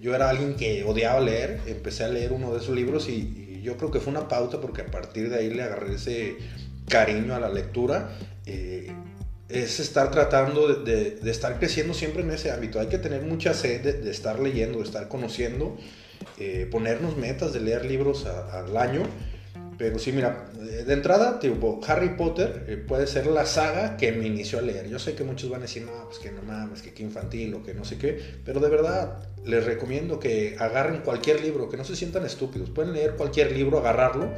yo 0.00 0.14
era 0.14 0.30
alguien 0.30 0.56
que 0.56 0.82
odiaba 0.84 1.20
leer, 1.20 1.60
empecé 1.66 2.04
a 2.04 2.08
leer 2.08 2.32
uno 2.32 2.52
de 2.52 2.60
esos 2.60 2.74
libros 2.74 3.08
y, 3.08 3.60
yo 3.62 3.76
creo 3.76 3.90
que 3.90 4.00
fue 4.00 4.12
una 4.12 4.28
pauta 4.28 4.60
porque 4.60 4.82
a 4.82 4.86
partir 4.86 5.28
de 5.28 5.36
ahí 5.36 5.50
le 5.50 5.62
agarré 5.62 5.94
ese 5.94 6.36
cariño 6.88 7.34
a 7.34 7.40
la 7.40 7.50
lectura. 7.50 8.16
Es 8.46 9.80
estar 9.80 10.10
tratando 10.10 10.68
de, 10.68 11.18
estar 11.24 11.58
creciendo 11.58 11.92
siempre 11.92 12.22
en 12.22 12.30
ese 12.30 12.50
ámbito. 12.50 12.80
Hay 12.80 12.88
que 12.88 12.98
tener 12.98 13.22
mucha 13.22 13.52
sed 13.52 14.02
de, 14.02 14.10
estar 14.10 14.38
leyendo, 14.38 14.78
de 14.78 14.84
estar 14.84 15.08
conociendo, 15.08 15.76
eh, 16.38 16.68
ponernos 16.70 17.16
metas 17.16 17.52
de 17.52 17.60
leer 17.60 17.84
libros 17.84 18.26
al 18.26 18.76
año 18.76 19.02
pero 19.76 19.98
sí, 19.98 20.12
mira, 20.12 20.46
de 20.54 20.92
entrada, 20.92 21.40
tipo, 21.40 21.80
Harry 21.86 22.10
Potter 22.10 22.64
eh, 22.68 22.76
puede 22.76 23.06
ser 23.06 23.26
la 23.26 23.44
saga 23.44 23.96
que 23.96 24.12
me 24.12 24.26
inició 24.26 24.60
a 24.60 24.62
leer. 24.62 24.88
Yo 24.88 24.98
sé 24.98 25.14
que 25.14 25.24
muchos 25.24 25.50
van 25.50 25.60
a 25.60 25.62
decir, 25.62 25.82
no, 25.82 25.92
pues 26.06 26.18
que 26.18 26.30
no 26.30 26.42
mames, 26.42 26.82
que 26.82 26.92
qué 26.92 27.02
infantil 27.02 27.54
o 27.54 27.62
que 27.62 27.74
no 27.74 27.84
sé 27.84 27.98
qué, 27.98 28.20
pero 28.44 28.60
de 28.60 28.68
verdad 28.68 29.28
les 29.44 29.64
recomiendo 29.64 30.20
que 30.20 30.56
agarren 30.58 31.00
cualquier 31.00 31.40
libro, 31.40 31.68
que 31.68 31.76
no 31.76 31.84
se 31.84 31.96
sientan 31.96 32.24
estúpidos. 32.24 32.70
Pueden 32.70 32.92
leer 32.92 33.14
cualquier 33.16 33.52
libro, 33.52 33.78
agarrarlo 33.78 34.30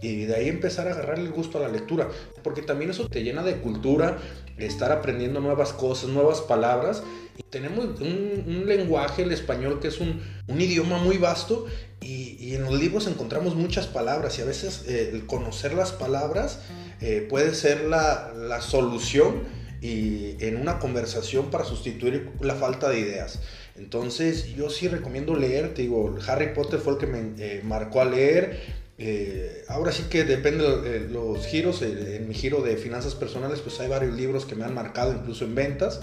y 0.00 0.24
de 0.24 0.34
ahí 0.36 0.48
empezar 0.48 0.88
a 0.88 0.92
agarrarle 0.92 1.24
el 1.24 1.32
gusto 1.32 1.58
a 1.58 1.60
la 1.60 1.68
lectura, 1.68 2.08
porque 2.42 2.62
también 2.62 2.90
eso 2.90 3.08
te 3.08 3.22
llena 3.22 3.42
de 3.42 3.56
cultura, 3.56 4.18
estar 4.56 4.90
aprendiendo 4.90 5.40
nuevas 5.40 5.72
cosas, 5.72 6.08
nuevas 6.10 6.40
palabras. 6.40 7.02
Tenemos 7.50 8.00
un, 8.00 8.64
lenguaje, 8.66 9.22
el 9.22 9.32
español, 9.32 9.80
que 9.80 9.88
es 9.88 10.00
un, 10.00 10.20
un 10.46 10.60
idioma 10.60 10.98
muy 10.98 11.18
vasto 11.18 11.66
y, 12.00 12.36
y, 12.38 12.54
en 12.54 12.64
los 12.64 12.78
libros 12.78 13.06
encontramos 13.06 13.54
muchas 13.54 13.86
palabras 13.86 14.38
y 14.38 14.42
a 14.42 14.44
veces 14.44 14.84
eh, 14.86 15.10
el 15.12 15.26
conocer 15.26 15.74
las 15.74 15.92
palabras 15.92 16.60
eh, 17.00 17.26
puede 17.28 17.54
ser 17.54 17.84
la, 17.84 18.32
la, 18.34 18.60
solución 18.60 19.42
y 19.80 20.36
en 20.40 20.56
una 20.56 20.78
conversación 20.78 21.50
para 21.50 21.64
sustituir 21.64 22.30
la 22.40 22.54
falta 22.54 22.88
de 22.90 23.00
ideas. 23.00 23.40
Entonces 23.76 24.54
yo 24.56 24.70
sí 24.70 24.88
recomiendo 24.88 25.36
leer, 25.36 25.74
te 25.74 25.82
digo, 25.82 26.16
Harry 26.26 26.52
Potter 26.54 26.80
fue 26.80 26.94
el 26.94 26.98
que 26.98 27.06
me 27.06 27.32
eh, 27.38 27.62
marcó 27.64 28.00
a 28.00 28.04
leer, 28.04 28.60
eh, 29.00 29.64
ahora 29.68 29.92
sí 29.92 30.06
que 30.10 30.24
depende 30.24 30.80
de 30.80 31.08
los 31.08 31.46
giros. 31.46 31.82
Eh, 31.82 32.16
en 32.16 32.28
mi 32.28 32.34
giro 32.34 32.62
de 32.62 32.76
finanzas 32.76 33.14
personales, 33.14 33.60
pues 33.60 33.78
hay 33.80 33.88
varios 33.88 34.14
libros 34.16 34.44
que 34.44 34.56
me 34.56 34.64
han 34.64 34.74
marcado, 34.74 35.12
incluso 35.12 35.44
en 35.44 35.54
ventas. 35.54 36.00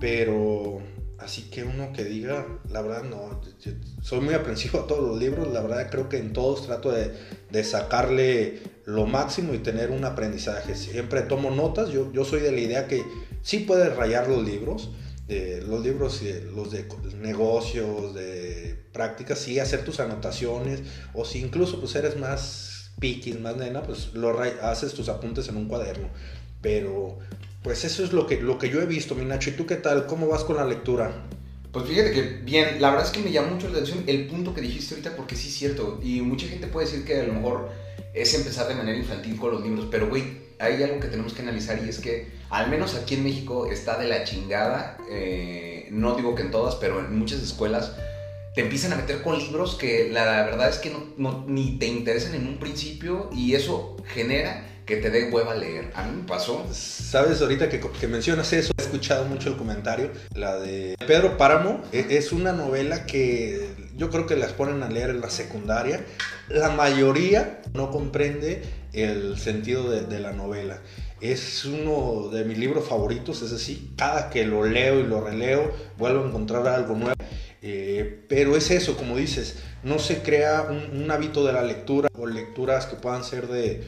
Pero 0.00 0.80
así 1.18 1.50
que 1.50 1.64
uno 1.64 1.92
que 1.92 2.04
diga, 2.04 2.46
la 2.70 2.82
verdad 2.82 3.02
no, 3.02 3.40
soy 4.02 4.20
muy 4.20 4.34
aprensivo 4.34 4.80
a 4.80 4.86
todos 4.86 5.08
los 5.08 5.18
libros. 5.18 5.52
La 5.52 5.60
verdad 5.60 5.90
creo 5.90 6.08
que 6.08 6.18
en 6.18 6.32
todos 6.32 6.66
trato 6.66 6.92
de, 6.92 7.12
de 7.50 7.64
sacarle 7.64 8.60
lo 8.84 9.06
máximo 9.06 9.54
y 9.54 9.58
tener 9.58 9.90
un 9.90 10.04
aprendizaje. 10.04 10.74
Siempre 10.74 11.22
tomo 11.22 11.50
notas. 11.50 11.90
Yo, 11.90 12.12
yo 12.12 12.24
soy 12.24 12.40
de 12.40 12.52
la 12.52 12.60
idea 12.60 12.86
que 12.86 13.02
sí 13.42 13.60
puedes 13.60 13.94
rayar 13.96 14.28
los 14.28 14.44
libros 14.44 14.90
los 15.28 15.82
libros, 15.82 16.22
los 16.54 16.70
de 16.70 16.88
negocios, 17.20 18.14
de 18.14 18.82
prácticas, 18.92 19.38
sí 19.38 19.58
hacer 19.58 19.84
tus 19.84 20.00
anotaciones, 20.00 20.80
o 21.12 21.24
si 21.24 21.40
incluso 21.40 21.80
pues 21.80 21.94
eres 21.96 22.16
más 22.16 22.92
picky, 22.98 23.34
más 23.34 23.56
nena, 23.56 23.82
pues 23.82 24.14
lo 24.14 24.38
haces 24.62 24.94
tus 24.94 25.08
apuntes 25.08 25.48
en 25.48 25.56
un 25.56 25.68
cuaderno. 25.68 26.08
Pero 26.62 27.18
pues 27.62 27.84
eso 27.84 28.04
es 28.04 28.12
lo 28.12 28.26
que, 28.26 28.40
lo 28.40 28.58
que 28.58 28.70
yo 28.70 28.80
he 28.80 28.86
visto, 28.86 29.14
mi 29.14 29.24
Nacho. 29.24 29.50
¿Y 29.50 29.54
tú 29.54 29.66
qué 29.66 29.76
tal? 29.76 30.06
¿Cómo 30.06 30.28
vas 30.28 30.44
con 30.44 30.56
la 30.56 30.64
lectura? 30.64 31.26
Pues 31.72 31.86
fíjate 31.86 32.12
que 32.12 32.22
bien, 32.42 32.80
la 32.80 32.90
verdad 32.90 33.06
es 33.06 33.12
que 33.12 33.20
me 33.20 33.30
llama 33.30 33.48
mucho 33.48 33.68
la 33.68 33.74
atención 33.74 34.04
el 34.06 34.26
punto 34.26 34.54
que 34.54 34.60
dijiste 34.60 34.94
ahorita 34.94 35.16
porque 35.16 35.36
sí 35.36 35.48
es 35.48 35.54
cierto. 35.54 36.00
Y 36.02 36.20
mucha 36.20 36.46
gente 36.46 36.66
puede 36.66 36.86
decir 36.86 37.04
que 37.04 37.20
a 37.20 37.24
lo 37.24 37.34
mejor 37.34 37.68
es 38.14 38.32
empezar 38.34 38.68
de 38.68 38.74
manera 38.74 38.96
infantil 38.96 39.36
con 39.36 39.52
los 39.52 39.62
libros, 39.62 39.86
pero 39.90 40.08
güey, 40.08 40.48
hay 40.58 40.82
algo 40.82 40.98
que 41.00 41.08
tenemos 41.08 41.34
que 41.34 41.42
analizar 41.42 41.80
y 41.84 41.88
es 41.88 41.98
que 41.98 42.28
al 42.50 42.70
menos 42.70 42.94
aquí 42.94 43.14
en 43.14 43.24
México 43.24 43.70
está 43.70 43.98
de 43.98 44.08
la 44.08 44.24
chingada, 44.24 44.96
eh, 45.10 45.88
no 45.90 46.14
digo 46.14 46.34
que 46.34 46.42
en 46.42 46.50
todas, 46.50 46.76
pero 46.76 47.00
en 47.00 47.18
muchas 47.18 47.42
escuelas 47.42 47.92
te 48.58 48.62
empiezan 48.62 48.92
a 48.92 48.96
meter 48.96 49.22
con 49.22 49.38
libros 49.38 49.76
que 49.76 50.10
la 50.10 50.44
verdad 50.44 50.68
es 50.68 50.78
que 50.78 50.92
no, 51.16 51.44
ni 51.46 51.78
te 51.78 51.86
interesan 51.86 52.34
en 52.34 52.48
un 52.48 52.58
principio 52.58 53.30
y 53.32 53.54
eso 53.54 53.96
genera 54.04 54.66
que 54.84 54.96
te 54.96 55.10
dé 55.10 55.30
hueva 55.30 55.54
leer. 55.54 55.92
A 55.94 56.02
mí 56.02 56.22
me 56.22 56.26
pasó. 56.26 56.66
Sabes, 56.72 57.40
ahorita 57.40 57.68
que, 57.68 57.78
que, 57.78 58.08
mencionas 58.08 58.52
eso, 58.52 58.72
he 58.76 58.82
escuchado 58.82 59.26
mucho 59.26 59.50
el 59.50 59.56
comentario. 59.56 60.10
La 60.34 60.56
de 60.56 60.96
Pedro 61.06 61.38
Páramo 61.38 61.82
e, 61.92 62.06
es 62.10 62.32
una 62.32 62.52
novela 62.52 63.06
que 63.06 63.64
yo 63.96 64.10
creo 64.10 64.26
que 64.26 64.34
las 64.34 64.54
ponen 64.54 64.82
a 64.82 64.88
leer 64.88 65.10
en 65.10 65.20
la 65.20 65.30
secundaria. 65.30 66.04
La 66.48 66.70
mayoría 66.70 67.62
no 67.74 67.92
comprende 67.92 68.62
el 68.92 69.38
sentido 69.38 69.88
de, 69.88 70.18
la 70.18 70.32
novela. 70.32 70.80
Es 71.20 71.64
uno 71.64 72.28
de 72.28 72.44
mis 72.44 72.58
libros 72.58 72.88
favoritos, 72.88 73.40
es 73.42 73.52
decir, 73.52 73.90
cada 73.96 74.30
que 74.30 74.44
lo 74.44 74.64
leo 74.64 74.98
y 74.98 75.04
lo 75.04 75.20
releo, 75.20 75.72
vuelvo 75.96 76.24
a 76.24 76.26
encontrar 76.26 76.66
algo 76.66 76.96
nuevo. 76.96 77.14
Eh, 77.60 78.24
pero 78.28 78.56
es 78.56 78.70
eso, 78.70 78.96
como 78.96 79.16
dices, 79.16 79.56
no 79.82 79.98
se 79.98 80.22
crea 80.22 80.68
un, 80.70 81.10
hábito 81.10 81.44
de 81.44 81.52
la 81.52 81.62
lectura 81.62 82.08
o 82.14 82.26
lecturas 82.26 82.86
que 82.86 82.96
puedan 82.96 83.24
ser 83.24 83.48
de, 83.48 83.82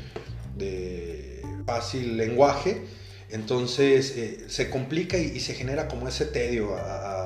de 0.57 1.43
fácil 1.67 2.17
lenguaje, 2.17 2.83
entonces 3.33 4.17
eh, 4.17 4.45
se 4.49 4.71
complica 4.71 5.17
y, 5.17 5.39
se 5.41 5.55
genera 5.55 5.89
como 5.89 6.09
ese 6.09 6.27
tedio 6.27 6.77
a, 6.77 7.19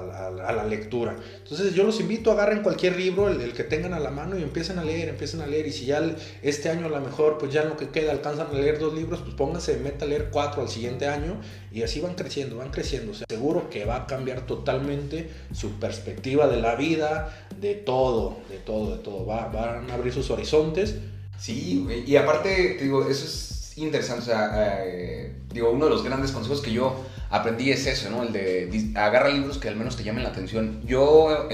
la 0.54 0.64
lectura. 0.64 1.16
Entonces 1.42 1.74
yo 1.74 1.84
los 1.84 2.00
invito, 2.00 2.30
agarren 2.30 2.62
cualquier 2.62 2.96
libro, 2.96 3.28
el, 3.30 3.52
que 3.54 3.64
tengan 3.64 3.94
a 3.94 4.00
la 4.00 4.10
mano 4.10 4.38
y 4.38 4.42
empiecen 4.42 4.78
a 4.78 4.84
leer, 4.84 5.08
empiecen 5.08 5.40
a 5.40 5.46
leer. 5.46 5.66
Y 5.66 5.72
si 5.72 5.86
ya 5.86 6.02
este 6.42 6.68
año 6.68 6.86
a 6.86 6.88
lo 6.90 7.00
mejor, 7.00 7.38
pues 7.38 7.52
ya 7.52 7.62
en 7.62 7.70
lo 7.70 7.76
que 7.76 7.88
queda 7.88 8.12
alcanzan 8.12 8.48
a 8.48 8.52
leer 8.52 8.78
dos 8.78 8.94
libros, 8.94 9.20
pues 9.20 9.34
pónganse, 9.34 9.78
meta 9.78 10.04
a 10.04 10.08
leer 10.08 10.28
cuatro 10.30 10.62
al 10.62 10.68
siguiente 10.68 11.06
año 11.06 11.40
y 11.72 11.82
así 11.82 12.00
van 12.00 12.14
creciendo, 12.14 12.56
van 12.56 12.70
creciendo. 12.70 13.12
O 13.12 13.14
sea, 13.14 13.26
seguro 13.28 13.70
que 13.70 13.84
va 13.84 13.96
a 13.96 14.06
cambiar 14.06 14.46
totalmente 14.46 15.30
su 15.52 15.72
perspectiva 15.80 16.46
de 16.46 16.60
la 16.60 16.74
vida, 16.74 17.48
de 17.60 17.74
todo, 17.74 18.38
de 18.50 18.58
todo, 18.58 18.96
de 18.96 19.02
todo. 19.02 19.24
Va, 19.24 19.48
van 19.48 19.90
a 19.90 19.94
abrir 19.94 20.12
sus 20.12 20.30
horizontes. 20.30 20.96
Sí, 21.38 21.86
y 22.06 22.16
aparte, 22.16 22.76
te 22.78 22.84
digo, 22.84 23.08
eso 23.08 23.24
es 23.24 23.53
interesante. 23.76 24.22
O 24.22 24.24
sea, 24.24 24.82
eh, 24.84 25.32
digo, 25.52 25.70
uno 25.70 25.86
de 25.86 25.90
los 25.90 26.04
grandes 26.04 26.32
consejos 26.32 26.60
que 26.60 26.72
yo 26.72 27.04
aprendí 27.30 27.70
es 27.70 27.86
eso, 27.86 28.10
¿no? 28.10 28.22
El 28.22 28.32
de 28.32 28.92
agarra 28.94 29.28
libros 29.28 29.58
que 29.58 29.68
al 29.68 29.76
menos 29.76 29.96
te 29.96 30.04
llamen 30.04 30.24
la 30.24 30.30
atención. 30.30 30.80
Yo 30.84 31.48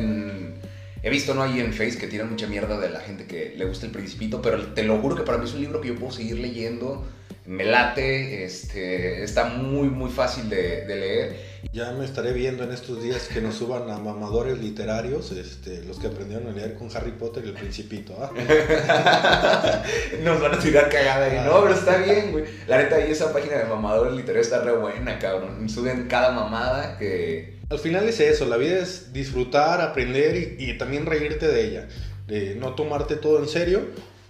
he 1.03 1.11
visto, 1.11 1.35
¿no? 1.35 1.43
Ahí 1.43 1.61
en 1.61 1.73
Face 1.73 1.99
que 1.99 2.07
tiran 2.07 2.31
mucha 2.31 2.47
mierda 2.47 2.79
de 2.79 2.91
la 2.91 3.01
gente 3.01 3.27
que 3.27 3.55
le 3.57 3.65
gusta 3.65 3.87
el 3.87 3.93
Principito, 3.93 4.43
pero 4.43 4.75
te 4.75 4.83
lo 4.83 4.99
juro 4.99 5.17
que 5.17 5.23
para 5.23 5.39
mí 5.39 5.45
es 5.45 5.55
un 5.55 5.61
libro 5.63 5.81
que 5.81 5.89
yo 5.89 5.97
puedo 5.97 6.13
seguir 6.13 6.39
leyendo. 6.39 7.05
Me 7.51 7.65
late, 7.65 8.45
este, 8.45 9.25
está 9.25 9.45
muy, 9.45 9.89
muy 9.89 10.11
fácil 10.11 10.49
de, 10.49 10.87
de 10.87 10.97
leer 10.97 11.51
ya 11.73 11.93
me 11.93 12.05
estaré 12.05 12.33
viendo 12.33 12.65
en 12.65 12.73
estos 12.73 13.03
días 13.03 13.29
que 13.29 13.41
nos 13.41 13.57
suban 13.57 13.89
a 13.91 13.99
mamadores 13.99 14.59
literarios, 14.59 15.31
este, 15.31 15.85
los 15.85 15.99
que 15.99 16.09
aprendieron 16.09 16.49
a 16.49 16.53
leer 16.53 16.75
con 16.75 16.89
Harry 16.97 17.13
Potter 17.13 17.45
y 17.45 17.49
el 17.49 17.55
Principito. 17.55 18.17
¿ah? 18.19 18.33
nos 20.25 20.41
van 20.41 20.55
a 20.55 20.59
tirar 20.59 20.89
cagada 20.89 21.27
ahí. 21.27 21.47
No, 21.47 21.63
pero 21.63 21.75
está 21.75 21.99
bien, 21.99 22.33
güey. 22.33 22.45
La 22.67 22.79
neta, 22.79 22.97
ahí 22.97 23.13
esa 23.13 23.33
página 23.33 23.59
de 23.59 23.65
mamadores 23.65 24.15
literarios 24.15 24.47
está 24.47 24.63
re 24.63 24.73
buena, 24.73 25.19
cabrón. 25.19 25.69
Suben 25.69 26.09
cada 26.09 26.33
mamada 26.33 26.97
que. 26.99 27.61
Al 27.69 27.79
final 27.79 28.09
es 28.09 28.19
eso, 28.19 28.47
la 28.47 28.57
vida 28.57 28.79
es 28.79 29.13
disfrutar, 29.13 29.81
aprender 29.81 30.57
y, 30.59 30.77
también 30.77 31.07
reírte 31.07 31.47
de 31.47 31.67
ella. 31.67 31.89
De 32.27 32.57
no 32.57 32.75
tomarte 32.75 33.15
todo 33.15 33.39
en 33.39 33.49
serio, 33.49 33.83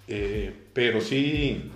eh, 0.07 0.53
pero 0.73 1.01
sí, 1.01 1.71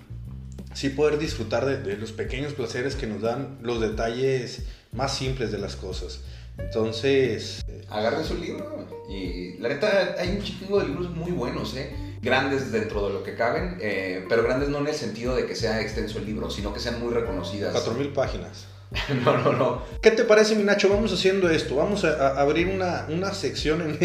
sí 0.75 0.89
poder 0.89 1.17
disfrutar 1.17 1.65
de, 1.65 1.77
de 1.77 1.97
los 1.97 2.11
pequeños 2.11 2.53
placeres 2.53 2.95
que 2.95 3.07
nos 3.07 3.21
dan 3.21 3.57
los 3.63 3.81
detalles 3.81 4.61
más 4.91 5.17
simples 5.17 5.51
de 5.51 5.57
las 5.57 5.75
cosas. 5.75 6.19
Entonces... 6.57 7.63
Agarren 7.89 8.23
su 8.23 8.35
libro 8.35 8.87
y 9.09 9.57
la 9.57 9.69
neta 9.69 10.15
hay 10.17 10.29
un 10.29 10.41
chingo 10.41 10.79
de 10.79 10.87
libros 10.87 11.09
muy 11.11 11.31
buenos, 11.31 11.75
¿eh? 11.75 11.95
Grandes 12.21 12.71
dentro 12.71 13.07
de 13.07 13.13
lo 13.13 13.23
que 13.23 13.35
caben, 13.35 13.77
eh, 13.79 14.25
pero 14.27 14.43
grandes 14.43 14.69
no 14.69 14.79
en 14.79 14.87
el 14.87 14.95
sentido 14.95 15.35
de 15.35 15.45
que 15.45 15.55
sea 15.55 15.81
extenso 15.81 16.17
el 16.17 16.25
libro, 16.25 16.49
sino 16.49 16.73
que 16.73 16.79
sean 16.79 16.99
muy 16.99 17.13
reconocidas. 17.13 17.75
4.000 17.75 18.13
páginas. 18.13 18.65
no, 19.25 19.37
no, 19.37 19.53
no. 19.53 19.81
¿Qué 20.01 20.11
te 20.11 20.23
parece, 20.23 20.55
mi 20.55 20.63
Nacho? 20.63 20.89
Vamos 20.89 21.13
haciendo 21.13 21.49
esto. 21.49 21.75
Vamos 21.75 22.03
a, 22.05 22.39
abrir 22.39 22.67
una, 22.67 23.05
una 23.09 23.33
sección 23.33 23.97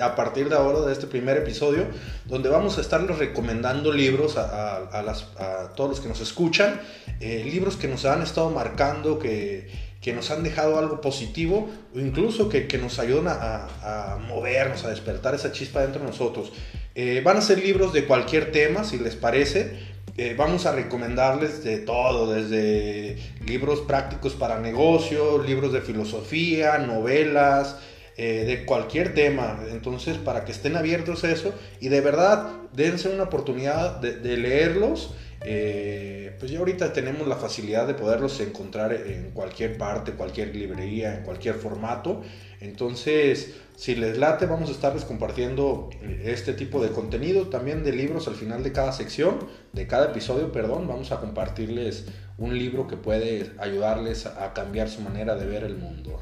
a 0.00 0.14
partir 0.14 0.48
de 0.48 0.56
ahora, 0.56 0.80
de 0.80 0.92
este 0.92 1.06
primer 1.06 1.36
episodio, 1.36 1.86
donde 2.26 2.48
vamos 2.48 2.78
a 2.78 2.80
estarles 2.80 3.18
recomendando 3.18 3.92
libros 3.92 4.36
a, 4.36 5.02
las, 5.04 5.28
a 5.38 5.72
todos 5.74 5.90
los 5.90 6.00
que 6.00 6.08
nos 6.08 6.20
escuchan, 6.20 6.80
eh, 7.20 7.44
libros 7.50 7.76
que 7.76 7.88
nos 7.88 8.04
han 8.04 8.22
estado 8.22 8.50
marcando, 8.50 9.18
que, 9.18 9.68
que 10.00 10.12
nos 10.12 10.30
han 10.30 10.42
dejado 10.42 10.78
algo 10.78 11.00
positivo 11.00 11.70
o 11.94 11.98
incluso 11.98 12.48
que, 12.48 12.66
que 12.66 12.76
nos 12.78 12.98
ayudan 12.98 13.28
a, 13.28 14.12
a, 14.12 14.18
movernos, 14.18 14.84
a 14.84 14.90
despertar 14.90 15.34
esa 15.34 15.50
chispa 15.52 15.80
dentro 15.80 16.00
de 16.00 16.08
nosotros. 16.08 16.52
Eh, 16.94 17.22
van 17.24 17.38
a 17.38 17.40
ser 17.40 17.58
libros 17.58 17.92
de 17.92 18.04
cualquier 18.04 18.52
tema, 18.52 18.84
si 18.84 18.98
les 18.98 19.16
parece. 19.16 19.93
Eh, 20.16 20.34
vamos 20.38 20.64
a 20.64 20.72
recomendarles 20.72 21.64
de 21.64 21.78
todo, 21.78 22.32
desde 22.32 23.18
libros 23.44 23.80
prácticos 23.80 24.34
para 24.34 24.60
negocios, 24.60 25.44
libros 25.44 25.72
de 25.72 25.80
filosofía, 25.80 26.78
novelas, 26.78 27.76
eh, 28.16 28.44
de 28.46 28.64
cualquier 28.64 29.12
tema. 29.12 29.58
Entonces, 29.72 30.16
para 30.16 30.44
que 30.44 30.52
estén 30.52 30.76
abiertos 30.76 31.24
a 31.24 31.32
eso 31.32 31.52
y 31.80 31.88
de 31.88 32.00
verdad 32.00 32.52
dense 32.72 33.08
una 33.08 33.24
oportunidad 33.24 33.96
de, 33.96 34.36
leerlos. 34.36 35.14
Eh, 35.46 36.34
pues 36.38 36.50
ya 36.50 36.58
ahorita 36.58 36.94
tenemos 36.94 37.28
la 37.28 37.36
facilidad 37.36 37.86
de 37.86 37.92
poderlos 37.92 38.40
encontrar 38.40 38.94
en 38.94 39.30
cualquier 39.32 39.76
parte, 39.76 40.12
cualquier 40.12 40.56
librería, 40.56 41.18
en 41.18 41.24
cualquier 41.24 41.56
formato. 41.56 42.22
Entonces, 42.60 43.54
si 43.76 43.94
les 43.94 44.16
late, 44.16 44.46
vamos 44.46 44.70
a 44.70 44.72
estarles 44.72 45.04
compartiendo 45.04 45.90
eh, 46.00 46.22
este 46.26 46.54
tipo 46.54 46.82
de 46.82 46.88
contenido, 46.90 47.48
también 47.48 47.84
de 47.84 47.92
libros 47.92 48.26
al 48.26 48.36
final 48.36 48.62
de 48.62 48.72
cada 48.72 48.92
sección, 48.92 49.38
de 49.72 49.86
cada 49.86 50.06
episodio, 50.06 50.50
perdón, 50.50 50.88
vamos 50.88 51.12
a 51.12 51.20
compartirles 51.20 52.06
un 52.38 52.58
libro 52.58 52.86
que 52.86 52.96
puede 52.96 53.52
ayudarles 53.58 54.26
a 54.26 54.54
cambiar 54.54 54.88
su 54.88 55.02
manera 55.02 55.34
de 55.34 55.46
ver 55.46 55.64
el 55.64 55.76
mundo. 55.76 56.20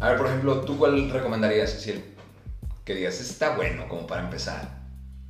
A 0.00 0.10
ver, 0.10 0.18
por 0.18 0.26
ejemplo, 0.26 0.60
¿tú 0.62 0.76
cuál 0.76 1.08
recomendarías, 1.10 1.70
Cecil? 1.70 2.02
Que 2.84 2.94
digas, 2.94 3.20
está 3.20 3.56
bueno 3.56 3.88
como 3.88 4.06
para 4.06 4.22
empezar. 4.22 4.85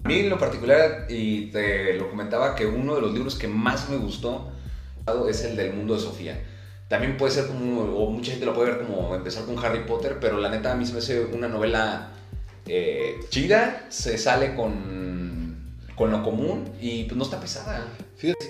A 0.06 0.08
mí 0.08 0.20
en 0.20 0.30
lo 0.30 0.38
particular, 0.38 1.06
y 1.08 1.46
te 1.46 1.94
lo 1.94 2.08
comentaba, 2.08 2.54
que 2.54 2.64
uno 2.64 2.94
de 2.94 3.00
los 3.00 3.12
libros 3.12 3.34
que 3.34 3.48
más 3.48 3.88
me 3.88 3.96
gustó 3.96 4.52
es 5.28 5.42
el 5.44 5.56
del 5.56 5.72
mundo 5.72 5.94
de 5.94 6.00
Sofía 6.00 6.40
también 6.88 7.16
puede 7.16 7.32
ser 7.32 7.46
como, 7.48 7.80
o 7.80 8.10
mucha 8.10 8.30
gente 8.30 8.46
lo 8.46 8.54
puede 8.54 8.70
ver 8.70 8.86
como 8.86 9.14
empezar 9.14 9.44
con 9.44 9.58
Harry 9.64 9.84
Potter, 9.84 10.18
pero 10.20 10.38
la 10.38 10.48
neta 10.48 10.72
a 10.72 10.76
mí 10.76 10.86
se 10.86 10.92
me 10.92 11.00
hace 11.00 11.24
una 11.24 11.48
novela 11.48 12.10
eh, 12.66 13.16
chida, 13.28 13.86
se 13.88 14.18
sale 14.18 14.54
con, 14.54 15.56
con 15.96 16.12
lo 16.12 16.22
común 16.22 16.70
y 16.80 17.04
pues 17.04 17.16
no 17.16 17.24
está 17.24 17.40
pesada. 17.40 17.88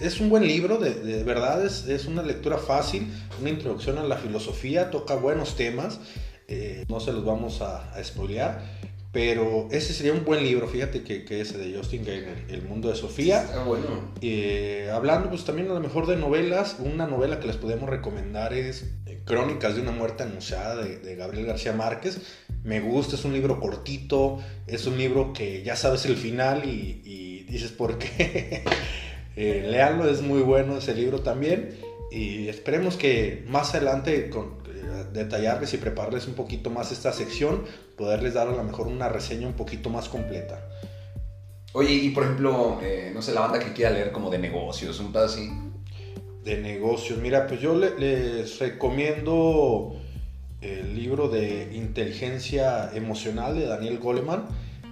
Es 0.02 0.20
un 0.20 0.28
buen 0.28 0.46
libro, 0.46 0.76
de, 0.76 0.94
de 0.94 1.24
verdad 1.24 1.64
es, 1.64 1.88
es, 1.88 2.04
una 2.04 2.22
lectura 2.22 2.58
fácil, 2.58 3.10
una 3.40 3.50
introducción 3.50 3.98
a 3.98 4.04
la 4.04 4.16
filosofía, 4.16 4.90
toca 4.90 5.14
buenos 5.14 5.56
temas, 5.56 5.98
eh, 6.46 6.84
no 6.88 7.00
se 7.00 7.12
los 7.12 7.24
vamos 7.24 7.62
a, 7.62 7.90
a 7.94 8.04
spoilear. 8.04 8.62
Pero 9.16 9.66
ese 9.70 9.94
sería 9.94 10.12
un 10.12 10.26
buen 10.26 10.44
libro, 10.44 10.68
fíjate 10.68 11.02
que, 11.02 11.24
que 11.24 11.40
ese 11.40 11.56
de 11.56 11.74
Justin 11.74 12.04
Gainer, 12.04 12.44
El 12.50 12.60
mundo 12.60 12.90
de 12.90 12.96
Sofía. 12.96 13.44
Está 13.44 13.64
bueno. 13.64 14.12
Eh, 14.20 14.90
hablando 14.92 15.30
pues 15.30 15.42
también 15.42 15.70
a 15.70 15.72
lo 15.72 15.80
mejor 15.80 16.06
de 16.06 16.16
novelas, 16.16 16.76
una 16.80 17.06
novela 17.06 17.40
que 17.40 17.46
les 17.46 17.56
podemos 17.56 17.88
recomendar 17.88 18.52
es 18.52 18.90
eh, 19.06 19.22
Crónicas 19.24 19.74
de 19.74 19.80
una 19.80 19.92
muerte 19.92 20.24
anunciada 20.24 20.76
de, 20.84 20.98
de, 20.98 21.16
Gabriel 21.16 21.46
García 21.46 21.72
Márquez. 21.72 22.20
Me 22.62 22.80
gusta, 22.80 23.16
es 23.16 23.24
un 23.24 23.32
libro 23.32 23.58
cortito, 23.58 24.38
es 24.66 24.86
un 24.86 24.98
libro 24.98 25.32
que 25.32 25.62
ya 25.62 25.76
sabes 25.76 26.04
el 26.04 26.16
final 26.16 26.66
y, 26.66 27.00
y 27.02 27.46
dices 27.50 27.72
por 27.72 27.96
qué. 27.96 28.64
eh, 29.36 29.66
leanlo, 29.66 30.10
es 30.10 30.20
muy 30.20 30.42
bueno 30.42 30.76
ese 30.76 30.94
libro 30.94 31.20
también. 31.20 31.70
Y 32.10 32.48
esperemos 32.48 32.98
que 32.98 33.46
más 33.48 33.74
adelante 33.74 34.28
con, 34.28 34.58
detallarles 35.16 35.74
y 35.74 35.78
prepararles 35.78 36.28
un 36.28 36.34
poquito 36.34 36.70
más 36.70 36.92
esta 36.92 37.12
sección, 37.12 37.64
poderles 37.96 38.34
dar 38.34 38.46
a 38.48 38.52
lo 38.52 38.62
mejor 38.62 38.86
una 38.86 39.08
reseña 39.08 39.46
un 39.46 39.54
poquito 39.54 39.90
más 39.90 40.08
completa. 40.08 40.60
Oye, 41.72 41.92
y 41.92 42.10
por 42.10 42.24
ejemplo, 42.24 42.78
eh, 42.82 43.10
no 43.12 43.20
sé, 43.20 43.34
la 43.34 43.40
banda 43.40 43.58
que 43.58 43.72
quiera 43.72 43.90
leer 43.90 44.12
como 44.12 44.30
de 44.30 44.38
negocios, 44.38 45.00
un 45.00 45.12
pedo 45.12 45.24
así. 45.24 45.50
De 46.44 46.58
negocios, 46.58 47.18
mira, 47.18 47.46
pues 47.48 47.60
yo 47.60 47.74
le, 47.74 47.98
les 47.98 48.58
recomiendo 48.60 49.96
el 50.60 50.94
libro 50.94 51.28
de 51.28 51.74
Inteligencia 51.74 52.90
Emocional 52.94 53.58
de 53.58 53.66
Daniel 53.66 53.98
Goleman. 53.98 54.46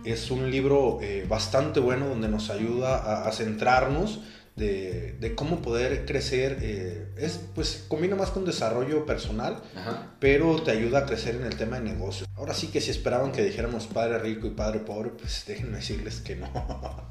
Es 0.04 0.30
un 0.30 0.50
libro 0.50 0.98
eh, 1.00 1.24
bastante 1.28 1.80
bueno 1.80 2.06
donde 2.08 2.28
nos 2.28 2.50
ayuda 2.50 2.98
a, 2.98 3.28
a 3.28 3.32
centrarnos 3.32 4.20
de, 4.56 5.16
de, 5.18 5.34
cómo 5.34 5.62
poder 5.62 6.06
crecer. 6.06 6.58
Eh, 6.62 7.06
es, 7.16 7.40
pues 7.54 7.84
combina 7.88 8.14
más 8.16 8.30
con 8.30 8.44
desarrollo 8.44 9.04
personal, 9.04 9.62
Ajá. 9.76 10.14
pero 10.20 10.62
te 10.62 10.70
ayuda 10.70 11.00
a 11.00 11.06
crecer 11.06 11.36
en 11.36 11.44
el 11.44 11.56
tema 11.56 11.80
de 11.80 11.90
negocios. 11.90 12.28
Ahora 12.36 12.54
sí 12.54 12.68
que 12.68 12.80
si 12.80 12.90
esperaban 12.90 13.32
que 13.32 13.42
dijéramos 13.42 13.86
padre 13.86 14.18
rico 14.18 14.46
y 14.46 14.50
padre 14.50 14.80
pobre, 14.80 15.10
pues 15.10 15.44
déjenme 15.46 15.78
decirles 15.78 16.20
que 16.20 16.36
no. 16.36 16.50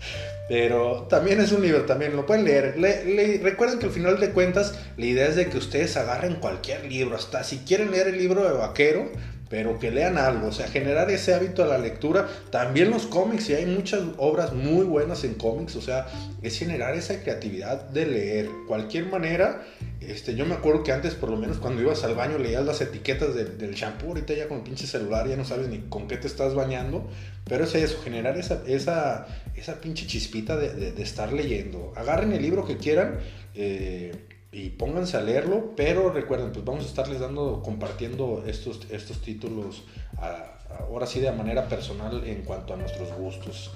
pero 0.49 1.03
también 1.09 1.41
es 1.41 1.51
un 1.51 1.61
libro, 1.61 1.83
también 1.83 2.15
lo 2.15 2.25
pueden 2.25 2.45
leer. 2.45 2.77
Le, 2.77 3.05
le, 3.05 3.37
recuerden 3.39 3.79
que 3.79 3.87
al 3.87 3.91
final 3.91 4.19
de 4.19 4.31
cuentas, 4.31 4.79
la 4.97 5.05
idea 5.05 5.27
es 5.27 5.35
de 5.35 5.47
que 5.47 5.57
ustedes 5.57 5.97
agarren 5.97 6.35
cualquier 6.35 6.85
libro, 6.85 7.15
hasta 7.15 7.43
si 7.43 7.59
quieren 7.59 7.91
leer 7.91 8.07
el 8.07 8.17
libro 8.17 8.43
de 8.43 8.57
vaquero, 8.57 9.11
pero 9.53 9.77
que 9.77 9.91
lean 9.91 10.17
algo, 10.17 10.47
o 10.47 10.51
sea, 10.51 10.67
generar 10.67 11.11
ese 11.11 11.31
hábito 11.31 11.63
a 11.63 11.67
la 11.67 11.77
lectura. 11.77 12.27
También 12.49 12.89
los 12.89 13.05
cómics, 13.05 13.51
y 13.51 13.53
hay 13.53 13.67
muchas 13.67 14.01
obras 14.17 14.51
muy 14.51 14.83
buenas 14.83 15.23
en 15.25 15.35
cómics, 15.35 15.75
o 15.75 15.81
sea, 15.81 16.07
es 16.41 16.57
generar 16.57 16.95
esa 16.95 17.21
creatividad 17.21 17.87
de 17.89 18.07
leer. 18.07 18.49
Cualquier 18.67 19.05
manera, 19.05 19.63
este, 20.01 20.33
yo 20.33 20.47
me 20.47 20.55
acuerdo 20.55 20.83
que 20.83 20.91
antes, 20.91 21.13
por 21.13 21.29
lo 21.29 21.37
menos 21.37 21.57
cuando 21.57 21.83
ibas 21.83 22.03
al 22.03 22.15
baño, 22.15 22.39
leías 22.39 22.65
las 22.65 22.81
etiquetas 22.81 23.35
de, 23.35 23.45
del 23.45 23.75
shampoo, 23.75 24.07
ahorita 24.07 24.33
ya 24.33 24.47
con 24.47 24.57
el 24.57 24.63
pinche 24.63 24.87
celular 24.87 25.27
ya 25.27 25.35
no 25.35 25.45
sabes 25.45 25.67
ni 25.67 25.81
con 25.81 26.07
qué 26.07 26.17
te 26.17 26.25
estás 26.25 26.55
bañando, 26.55 27.07
pero 27.47 27.65
es 27.65 27.75
eso, 27.75 28.01
generar 28.03 28.39
esa, 28.39 28.63
esa, 28.65 29.27
esa 29.55 29.79
pinche 29.79 30.07
chispita 30.07 30.57
de, 30.57 30.73
de, 30.73 30.93
de 30.93 31.03
estar 31.03 31.31
leyendo. 31.31 31.93
Agarren 31.95 32.31
el 32.31 32.41
libro 32.41 32.65
que 32.65 32.77
quieran. 32.77 33.19
Eh, 33.53 34.13
y 34.53 34.69
pónganse 34.69 35.17
a 35.17 35.21
leerlo, 35.21 35.73
pero 35.75 36.11
recuerden, 36.11 36.51
pues 36.51 36.63
vamos 36.63 36.85
a 36.85 36.87
estarles 36.87 37.19
dando, 37.19 37.61
compartiendo 37.63 38.43
estos, 38.45 38.81
estos 38.91 39.19
títulos 39.21 39.83
a, 40.17 40.59
ahora 40.79 41.07
sí 41.07 41.19
de 41.19 41.31
manera 41.31 41.67
personal 41.67 42.23
en 42.25 42.43
cuanto 42.43 42.75
a 42.75 42.77
nuestros 42.77 43.11
gustos. 43.17 43.71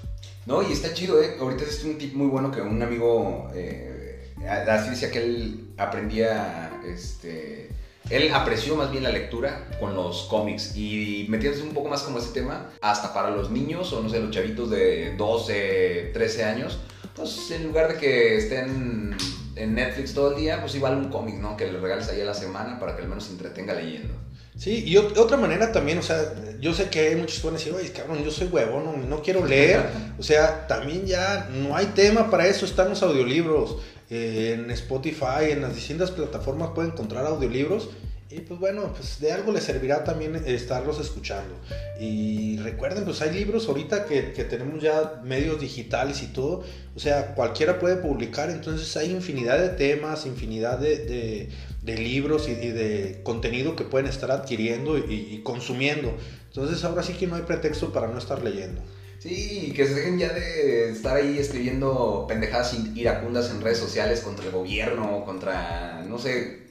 No, 0.45 0.61
y 0.61 0.71
está 0.71 0.93
chido, 0.93 1.21
¿eh? 1.21 1.35
Ahorita 1.39 1.63
es 1.63 1.83
un 1.83 1.97
tip 1.97 2.13
muy 2.13 2.27
bueno 2.27 2.51
que 2.51 2.61
un 2.61 2.81
amigo, 2.81 3.49
eh, 3.55 4.33
así 4.69 4.91
decía 4.91 5.11
que 5.11 5.23
él 5.23 5.69
aprendía, 5.77 6.79
este, 6.85 7.69
él 8.09 8.31
apreció 8.33 8.75
más 8.75 8.91
bien 8.91 9.03
la 9.03 9.11
lectura 9.11 9.67
con 9.79 9.95
los 9.95 10.27
cómics 10.29 10.75
y 10.75 11.25
metiéndose 11.27 11.63
un 11.63 11.73
poco 11.73 11.89
más 11.89 12.03
como 12.03 12.19
ese 12.19 12.33
tema, 12.33 12.69
hasta 12.81 13.13
para 13.13 13.31
los 13.31 13.49
niños 13.49 13.91
o 13.93 14.01
no 14.01 14.09
sé, 14.09 14.19
los 14.19 14.31
chavitos 14.31 14.69
de 14.69 15.15
12, 15.17 16.11
13 16.13 16.43
años, 16.43 16.79
pues 17.15 17.49
en 17.51 17.65
lugar 17.65 17.93
de 17.93 17.99
que 17.99 18.37
estén 18.37 19.17
en 19.57 19.75
Netflix 19.75 20.13
todo 20.13 20.31
el 20.31 20.41
día, 20.41 20.61
pues 20.61 20.75
igual 20.75 20.95
un 20.97 21.09
cómic, 21.09 21.35
¿no? 21.35 21.57
Que 21.57 21.71
le 21.71 21.79
regales 21.79 22.07
ahí 22.09 22.21
a 22.21 22.25
la 22.25 22.33
semana 22.33 22.79
para 22.79 22.95
que 22.95 23.01
al 23.01 23.07
menos 23.07 23.25
se 23.25 23.31
entretenga 23.31 23.73
leyendo. 23.73 24.13
Sí, 24.57 24.83
y 24.87 24.97
otra 24.97 25.37
manera 25.37 25.71
también, 25.71 25.99
o 25.99 26.01
sea, 26.01 26.33
yo 26.59 26.73
sé 26.73 26.89
que 26.89 27.15
muchos 27.15 27.39
pueden 27.41 27.57
decir, 27.57 27.73
oye, 27.73 27.91
cabrón, 27.91 28.23
yo 28.23 28.31
soy 28.31 28.47
huevo, 28.47 28.81
no, 28.81 28.97
no 28.97 29.21
quiero 29.21 29.45
leer. 29.45 29.81
O 30.17 30.23
sea, 30.23 30.65
también 30.65 31.05
ya 31.05 31.47
no 31.53 31.75
hay 31.75 31.87
tema 31.87 32.31
para 32.31 32.47
eso, 32.47 32.65
están 32.65 32.89
los 32.89 33.03
audiolibros. 33.03 33.77
Eh, 34.09 34.55
en 34.57 34.71
Spotify, 34.71 35.51
en 35.51 35.61
las 35.61 35.75
distintas 35.75 36.11
plataformas 36.11 36.69
pueden 36.73 36.91
encontrar 36.91 37.25
audiolibros. 37.25 37.89
Y 38.29 38.41
pues 38.41 38.59
bueno, 38.59 38.91
pues 38.93 39.21
de 39.21 39.31
algo 39.31 39.53
les 39.53 39.63
servirá 39.63 40.03
también 40.03 40.35
estarlos 40.35 40.99
escuchando. 40.99 41.55
Y 41.97 42.57
recuerden, 42.57 43.05
pues 43.05 43.21
hay 43.21 43.33
libros 43.33 43.69
ahorita 43.69 44.05
que, 44.05 44.33
que, 44.33 44.43
tenemos 44.43 44.83
ya 44.83 45.21
medios 45.23 45.61
digitales 45.61 46.21
y 46.23 46.27
todo. 46.27 46.63
O 46.93 46.99
sea, 46.99 47.35
cualquiera 47.35 47.79
puede 47.79 47.95
publicar, 47.95 48.49
entonces 48.49 48.97
hay 48.97 49.11
infinidad 49.11 49.57
de 49.59 49.69
temas, 49.69 50.25
infinidad 50.25 50.77
de, 50.77 50.97
de, 51.05 51.49
de 51.83 51.97
libros 51.97 52.49
y, 52.49 52.55
de 52.55 53.21
contenido 53.23 53.77
que 53.77 53.85
pueden 53.85 54.07
estar 54.07 54.29
adquiriendo 54.29 54.97
y, 54.97 55.29
y, 55.31 55.41
consumiendo. 55.43 56.13
Entonces 56.47 56.83
ahora 56.83 57.03
sí 57.03 57.13
que 57.13 57.27
no 57.27 57.35
hay 57.35 57.43
pretexto 57.43 57.93
para 57.93 58.07
no 58.07 58.17
estar 58.17 58.43
leyendo. 58.43 58.81
Sí, 59.19 59.73
que 59.75 59.87
se 59.87 59.95
dejen 59.95 60.19
ya 60.19 60.33
de 60.33 60.91
estar 60.91 61.15
ahí 61.15 61.39
escribiendo 61.39 62.25
pendejadas 62.27 62.75
iracundas 62.93 63.49
en 63.49 63.61
redes 63.61 63.79
sociales 63.79 64.19
contra 64.19 64.45
el 64.45 64.51
gobierno, 64.51 65.23
contra, 65.25 66.03
no 66.07 66.19
sé, 66.19 66.66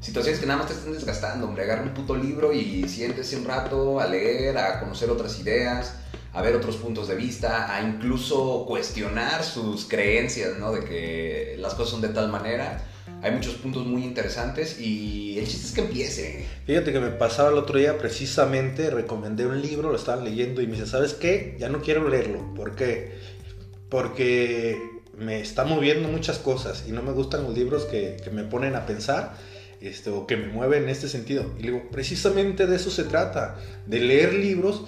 situaciones 0.00 0.40
que 0.40 0.46
nada 0.46 0.58
más 0.58 0.68
te 0.68 0.74
están 0.74 0.92
desgastando, 0.92 1.46
hombre. 1.46 1.64
Agarra 1.64 1.82
un 1.82 1.94
puto 1.94 2.16
libro 2.16 2.52
y 2.52 2.88
siéntese 2.88 3.36
un 3.36 3.44
rato 3.44 4.00
a 4.00 4.06
leer, 4.06 4.56
a 4.58 4.80
conocer 4.80 5.10
otras 5.10 5.38
ideas, 5.40 5.96
a 6.32 6.42
ver 6.42 6.54
otros 6.54 6.76
puntos 6.76 7.08
de 7.08 7.16
vista, 7.16 7.74
a 7.74 7.82
incluso 7.82 8.64
cuestionar 8.66 9.42
sus 9.42 9.86
creencias, 9.86 10.58
¿no? 10.58 10.72
De 10.72 10.84
que 10.84 11.56
las 11.58 11.74
cosas 11.74 11.92
son 11.92 12.00
de 12.02 12.08
tal 12.08 12.28
manera. 12.28 12.84
Hay 13.22 13.32
muchos 13.32 13.54
puntos 13.54 13.86
muy 13.86 14.04
interesantes 14.04 14.78
y 14.78 15.38
el 15.38 15.46
chiste 15.46 15.68
es 15.68 15.72
que 15.72 15.80
empiece. 15.80 16.46
Fíjate 16.66 16.92
que 16.92 17.00
me 17.00 17.10
pasaba 17.10 17.50
el 17.50 17.56
otro 17.56 17.78
día 17.78 17.96
precisamente, 17.98 18.90
recomendé 18.90 19.46
un 19.46 19.62
libro, 19.62 19.90
lo 19.90 19.96
estaba 19.96 20.22
leyendo 20.22 20.60
y 20.60 20.66
me 20.66 20.72
dice, 20.74 20.86
¿sabes 20.86 21.14
qué? 21.14 21.56
Ya 21.58 21.68
no 21.68 21.80
quiero 21.80 22.08
leerlo. 22.08 22.54
¿Por 22.54 22.74
qué? 22.74 23.18
Porque 23.88 24.78
me 25.16 25.40
está 25.40 25.64
moviendo 25.64 26.08
muchas 26.08 26.38
cosas 26.38 26.84
y 26.86 26.92
no 26.92 27.02
me 27.02 27.12
gustan 27.12 27.44
los 27.44 27.54
libros 27.54 27.84
que, 27.84 28.18
que 28.22 28.30
me 28.30 28.44
ponen 28.44 28.76
a 28.76 28.84
pensar 28.84 29.36
este, 29.80 30.10
o 30.10 30.26
que 30.26 30.36
me 30.36 30.48
mueve 30.48 30.78
en 30.78 30.88
este 30.88 31.08
sentido. 31.08 31.54
Y 31.58 31.62
digo, 31.62 31.88
precisamente 31.90 32.66
de 32.66 32.76
eso 32.76 32.90
se 32.90 33.04
trata, 33.04 33.56
de 33.86 34.00
leer 34.00 34.34
libros 34.34 34.84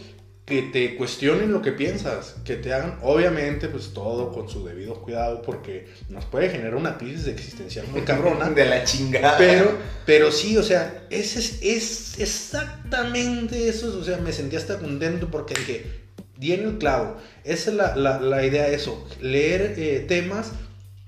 que 0.48 0.62
te 0.62 0.96
cuestionen 0.96 1.52
lo 1.52 1.60
que 1.60 1.72
piensas, 1.72 2.36
que 2.42 2.56
te 2.56 2.72
hagan, 2.72 2.98
obviamente, 3.02 3.68
pues 3.68 3.92
todo 3.92 4.32
con 4.32 4.48
su 4.48 4.64
debido 4.64 4.94
cuidado, 5.02 5.42
porque 5.42 5.88
nos 6.08 6.24
puede 6.24 6.48
generar 6.48 6.74
una 6.74 6.96
crisis 6.96 7.26
existencial 7.26 7.86
muy 7.88 8.00
cabrona. 8.00 8.48
De 8.58 8.64
la 8.64 8.82
chingada. 8.82 9.36
Pero, 9.36 9.72
pero 10.06 10.32
sí, 10.32 10.56
o 10.56 10.62
sea, 10.62 11.06
ese 11.10 11.40
es, 11.40 11.58
es 11.62 12.18
exactamente 12.18 13.68
eso, 13.68 13.98
o 13.98 14.02
sea, 14.02 14.16
me 14.16 14.32
sentí 14.32 14.56
hasta 14.56 14.78
contento 14.78 15.30
porque 15.30 15.52
dije, 15.52 15.84
di 16.38 16.52
en 16.52 16.64
el 16.64 16.78
clavo, 16.78 17.18
esa 17.44 17.70
es 17.70 17.76
la, 17.76 17.94
la, 17.94 18.18
la 18.18 18.46
idea 18.46 18.68
de 18.68 18.74
eso, 18.74 19.06
leer 19.20 19.74
eh, 19.76 20.04
temas 20.08 20.52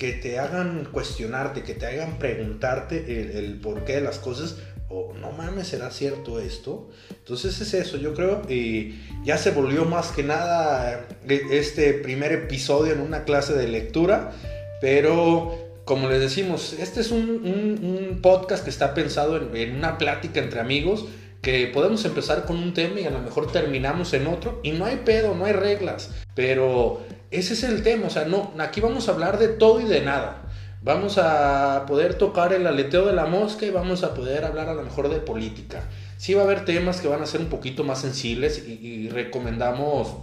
que 0.01 0.15
te 0.15 0.39
hagan 0.39 0.89
cuestionarte, 0.91 1.63
que 1.63 1.75
te 1.75 1.85
hagan 1.85 2.19
preguntarte 2.19 3.21
el, 3.21 3.33
el 3.33 3.61
porqué 3.61 3.97
de 3.97 4.01
las 4.01 4.19
cosas, 4.19 4.57
o 4.89 5.13
no 5.21 5.31
mames, 5.31 5.69
¿será 5.69 5.91
cierto 5.91 6.41
esto? 6.41 6.89
Entonces 7.11 7.61
es 7.61 7.75
eso, 7.75 7.99
yo 7.99 8.15
creo, 8.15 8.41
y 8.49 8.95
ya 9.25 9.37
se 9.37 9.51
volvió 9.51 9.85
más 9.85 10.09
que 10.13 10.23
nada 10.23 11.07
eh, 11.29 11.43
este 11.51 11.93
primer 11.93 12.33
episodio 12.33 12.95
en 12.95 13.01
una 13.01 13.25
clase 13.25 13.53
de 13.53 13.69
lectura, 13.69 14.33
pero 14.81 15.83
como 15.85 16.09
les 16.09 16.21
decimos, 16.21 16.73
este 16.73 17.03
es 17.03 17.11
un, 17.11 18.21
podcast 18.23 18.65
que 18.65 18.71
está 18.71 18.95
pensado 18.95 19.37
en, 19.37 19.55
en, 19.55 19.77
una 19.77 19.99
plática 19.99 20.41
entre 20.41 20.61
amigos, 20.61 21.05
que 21.43 21.67
podemos 21.69 22.05
empezar 22.05 22.45
con 22.45 22.57
un 22.57 22.75
tema 22.75 23.01
y 23.01 23.05
a 23.05 23.11
lo 23.11 23.21
mejor 23.21 23.51
terminamos 23.51 24.13
en 24.13 24.27
otro, 24.27 24.61
y 24.63 24.73
no 24.73 24.85
hay 24.85 24.97
pedo, 25.05 25.35
no 25.35 25.47
hay 25.47 25.53
reglas, 25.53 26.11
pero 26.35 27.01
ese 27.31 27.55
es 27.55 27.63
el 27.63 27.83
tema, 27.83 28.09
o 28.09 28.11
sea, 28.11 28.25
no, 28.25 28.53
aquí 28.59 28.81
vamos 28.81 29.09
a 29.09 29.13
hablar 29.13 29.39
de 29.39 29.49
todo 29.49 29.81
y 29.81 29.85
de 29.85 30.03
nada. 30.03 30.43
Vamos 30.83 31.19
a 31.19 31.85
poder 31.87 32.15
tocar 32.15 32.55
el 32.55 32.67
aleteo 32.67 33.05
de 33.05 33.13
la 33.13 33.27
mosca 33.27 33.67
y 33.67 33.71
vamos 33.71 34.03
a 34.03 34.15
poder 34.15 34.47
hablar 34.47 34.71
a 34.71 34.75
lo 34.75 34.83
mejor 34.83 35.11
de 35.11 35.19
política. 35.19 35.83
Sí 36.17 36.33
va 36.33 36.41
a 36.41 36.45
haber 36.45 36.65
temas 36.65 37.03
que 37.03 37.09
van 37.09 37.21
a 37.21 37.27
ser 37.27 37.43
un 37.43 37.49
poquito 37.49 37.85
más 37.85 38.01
sensibles 38.01 38.67
y, 38.67 39.11
recomendamos, 39.11 40.17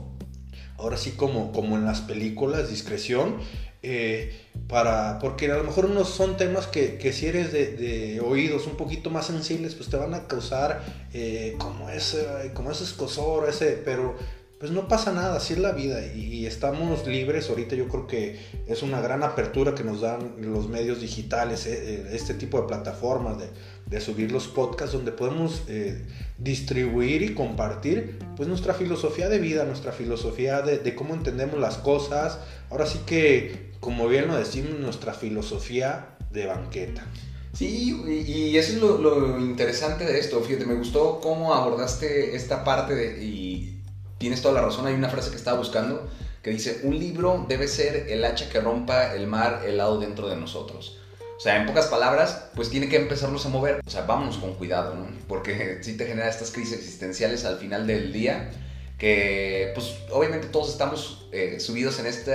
ahora 0.79 0.97
sí 0.97 1.11
como, 1.11 1.51
como 1.51 1.75
en 1.75 1.85
las 1.85 2.01
películas, 2.01 2.71
discreción. 2.71 3.37
Eh, 3.83 4.47
para, 4.67 5.19
porque 5.19 5.49
a 5.51 5.55
lo 5.55 5.63
mejor 5.63 5.85
unos 5.85 6.09
son 6.09 6.35
temas 6.35 6.67
que, 6.67 6.97
que 6.97 7.13
si 7.13 7.27
eres 7.27 7.53
de, 7.53 8.19
oídos 8.25 8.65
un 8.67 8.75
poquito 8.75 9.09
más 9.09 9.27
sensibles, 9.27 9.75
pues 9.75 9.89
te 9.89 9.97
van 9.97 10.13
a 10.13 10.27
causar 10.27 10.83
eh, 11.13 11.55
como, 11.57 11.89
ese, 11.89 12.51
como 12.53 12.71
ese 12.71 12.83
escosor, 12.83 13.47
ese, 13.47 13.81
pero 13.85 14.15
pues 14.59 14.71
no 14.71 14.87
pasa 14.87 15.11
nada, 15.11 15.37
así 15.37 15.53
es 15.53 15.59
la 15.59 15.71
vida 15.71 16.03
y, 16.13 16.45
estamos 16.47 17.05
libres. 17.05 17.49
Ahorita 17.49 17.75
yo 17.75 17.87
creo 17.87 18.07
que 18.07 18.39
es 18.67 18.81
una 18.81 19.01
gran 19.01 19.21
apertura 19.23 19.75
que 19.75 19.83
nos 19.83 20.01
dan 20.01 20.35
los 20.39 20.67
medios 20.67 21.01
digitales, 21.01 21.67
eh, 21.67 21.73
eh, 21.75 22.09
este 22.13 22.33
tipo 22.33 22.59
de 22.61 22.67
plataformas 22.67 23.37
de, 23.37 24.01
subir 24.01 24.31
los 24.31 24.47
podcasts 24.47 24.93
donde 24.93 25.11
podemos 25.11 25.63
eh, 25.67 26.05
distribuir 26.37 27.21
y 27.21 27.33
compartir 27.33 28.19
pues 28.35 28.47
nuestra 28.47 28.73
filosofía 28.73 29.27
de 29.29 29.39
vida, 29.39 29.65
nuestra 29.65 29.91
filosofía 29.91 30.61
de, 30.61 30.95
cómo 30.95 31.13
entendemos 31.13 31.59
las 31.59 31.77
cosas. 31.77 32.39
Ahora 32.69 32.85
sí 32.85 32.99
que, 33.05 33.71
como 33.79 34.07
bien 34.07 34.27
lo 34.27 34.37
decimos, 34.37 34.79
nuestra 34.79 35.13
filosofía 35.13 36.17
de 36.31 36.47
banqueta. 36.47 37.05
Sí, 37.53 37.95
y, 38.07 38.57
eso 38.57 38.73
es 38.73 38.79
lo, 38.81 39.39
interesante 39.39 40.05
de 40.05 40.19
esto. 40.19 40.39
Fíjate, 40.41 40.65
me 40.65 40.75
gustó 40.75 41.19
cómo 41.21 41.53
abordaste 41.53 42.35
esta 42.35 42.63
parte 42.63 42.93
de, 42.93 43.76
tienes 44.17 44.41
toda 44.41 44.55
la 44.55 44.61
razón, 44.61 44.87
hay 44.87 44.93
una 44.93 45.09
frase 45.09 45.29
que 45.29 45.37
estaba 45.37 45.57
buscando 45.57 46.07
que 46.41 46.51
dice, 46.51 46.81
un 46.83 46.97
libro 46.97 47.45
debe 47.47 47.67
ser 47.67 48.07
el 48.09 48.23
hacha 48.23 48.49
que 48.49 48.61
rompa 48.61 49.13
el 49.13 49.27
mar 49.27 49.63
helado 49.65 49.99
dentro 49.99 50.29
de 50.29 50.37
nosotros. 50.37 50.97
O 51.37 51.39
sea, 51.39 51.57
en 51.57 51.67
pocas 51.67 51.87
palabras, 51.87 52.45
pues 52.55 52.69
tiene 52.69 52.89
que 52.89 52.95
empezarnos 52.95 53.45
a 53.45 53.49
mover. 53.49 53.81
O 53.85 53.89
sea, 53.89 54.03
vámonos 54.03 54.37
con 54.37 54.55
cuidado, 54.55 54.95
¿no? 54.95 55.07
Porque 55.27 55.79
sí 55.83 55.97
te 55.97 56.05
genera 56.05 56.29
estas 56.29 56.51
crisis 56.51 56.77
existenciales 56.77 57.45
al 57.45 57.57
final 57.57 57.85
del 57.85 58.11
día, 58.11 58.49
que 58.97 59.71
pues 59.75 59.97
obviamente 60.11 60.47
todos 60.47 60.69
estamos 60.69 61.27
eh, 61.31 61.59
subidos 61.59 61.99
en 61.99 62.07
este 62.07 62.31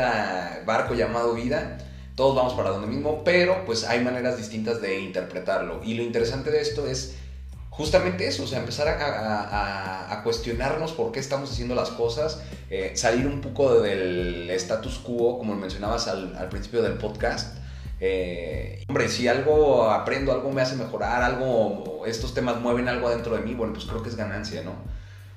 barco 0.65 0.95
llamado 0.95 1.35
vida, 1.35 1.79
todos 2.15 2.37
vamos 2.37 2.53
para 2.53 2.71
donde 2.71 2.87
mismo, 2.87 3.25
pero 3.25 3.65
pues 3.65 3.85
hay 3.85 4.05
maneras 4.05 4.37
distintas 4.37 4.81
de 4.81 5.01
interpretarlo. 5.01 5.81
Y 5.83 5.95
lo 5.95 6.03
interesante 6.03 6.51
de 6.51 6.61
esto 6.61 6.87
es 6.87 7.17
justamente 7.73 8.27
eso, 8.27 8.45
o 8.45 8.47
sea, 8.47 8.59
empezar 8.59 8.87
a, 8.87 10.21
cuestionarnos 10.23 10.93
por 10.93 11.11
qué 11.11 11.19
estamos 11.19 11.51
haciendo 11.51 11.75
las 11.75 11.89
cosas, 11.89 12.41
eh, 12.71 12.93
salir 12.95 13.27
un 13.27 13.41
poco 13.41 13.81
del 13.81 14.49
status 14.51 14.99
quo, 14.99 15.39
como 15.39 15.57
mencionabas 15.57 16.07
al, 16.07 16.49
principio 16.49 16.83
del 16.83 16.93
podcast. 16.93 17.57
Eh, 17.99 18.85
hombre, 18.89 19.09
si 19.09 19.27
algo 19.27 19.91
aprendo, 19.91 20.33
algo 20.33 20.53
me 20.53 20.61
hace 20.61 20.77
mejorar, 20.77 21.23
algo, 21.23 22.05
estos 22.07 22.35
temas 22.35 22.61
mueven 22.61 22.89
algo 22.89 23.09
adentro 23.09 23.37
de 23.37 23.43
mí, 23.43 23.55
bueno, 23.55 23.73
pues 23.73 23.87
creo 23.87 24.03
que 24.03 24.11
es 24.11 24.17
ganancia, 24.17 24.63
¿no? 24.63 24.75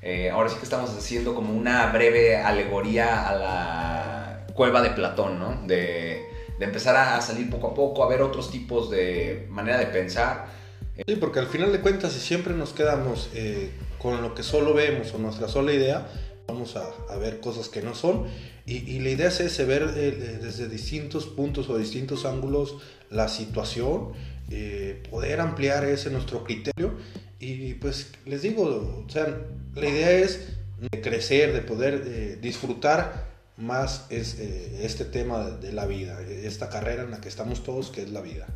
Eh, 0.02 0.30
ahora 0.30 0.50
sí 0.50 0.58
que 0.58 0.66
estamos 0.66 0.92
haciendo 0.92 1.34
como 1.34 1.54
una 1.54 1.88
breve 1.88 2.38
alegoría 2.38 3.28
a 3.28 3.36
la 3.36 4.48
cueva 4.54 4.82
de 4.82 4.90
Platón, 4.92 5.40
¿no? 5.40 5.66
De 5.66 6.28
empezar 6.60 6.96
a 6.98 7.22
salir 7.22 7.50
poco 7.50 7.70
a 7.70 7.74
poco, 7.74 8.04
a 8.04 8.10
ver 8.10 8.22
otros 8.22 8.52
tipos 8.52 8.92
de 8.92 9.48
manera 9.50 9.78
de 9.78 9.88
pensar 9.88 10.65
Sí, 10.96 11.18
porque 11.18 11.40
al 11.40 11.48
final 11.48 11.74
de 11.74 11.82
cuentas, 11.82 12.14
si 12.14 12.20
siempre 12.22 12.54
nos 12.54 12.72
quedamos 12.72 13.30
eh, 13.34 13.72
con 13.98 14.22
lo 14.22 14.34
que 14.34 14.44
solo 14.44 14.74
vemos 14.74 15.14
o 15.14 15.18
nuestra 15.18 15.50
sola 15.50 15.74
idea, 15.74 16.08
vamos 16.48 16.78
a, 16.78 17.16
ver 17.18 17.42
cosas 17.42 17.68
que 17.68 17.82
no 17.82 17.94
son. 17.94 18.28
Y, 18.66 19.00
la 19.00 19.10
idea 19.10 19.28
es 19.28 19.42
ese, 19.42 19.66
ver 19.66 19.94
eh, 19.96 20.40
desde 20.42 20.70
distintos 20.70 21.26
puntos 21.26 21.70
o 21.70 21.78
distintos 21.78 22.26
ángulos 22.26 22.78
la 23.10 23.28
situación, 23.28 24.14
eh, 24.50 25.04
poder 25.10 25.42
ampliar 25.42 25.84
ese 25.84 26.10
nuestro 26.10 26.46
criterio. 26.46 26.94
Y 27.40 27.74
pues 27.74 28.12
les 28.26 28.42
digo, 28.42 28.64
o 29.06 29.10
sea, 29.10 29.28
la 29.76 29.88
idea 29.88 30.12
es 30.12 30.48
de 30.80 31.02
crecer, 31.02 31.54
de 31.54 31.62
poder 31.62 32.40
disfrutar 32.40 33.36
más 33.58 34.08
es, 34.10 34.40
este 34.40 35.04
tema 35.04 35.50
de 35.50 35.74
la 35.74 35.86
vida, 35.86 36.22
esta 36.22 36.70
carrera 36.70 37.04
en 37.04 37.12
la 37.12 37.20
que 37.20 37.28
estamos 37.28 37.64
todos, 37.64 37.92
que 37.92 38.02
es 38.02 38.10
la 38.12 38.22
vida. 38.22 38.48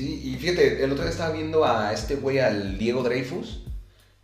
Sí, 0.00 0.22
y 0.24 0.34
fíjate, 0.36 0.82
el 0.82 0.92
otro 0.92 1.04
día 1.04 1.12
estaba 1.12 1.30
viendo 1.30 1.62
a 1.62 1.92
este 1.92 2.14
güey, 2.14 2.38
al 2.38 2.78
Diego 2.78 3.02
Dreyfus. 3.02 3.60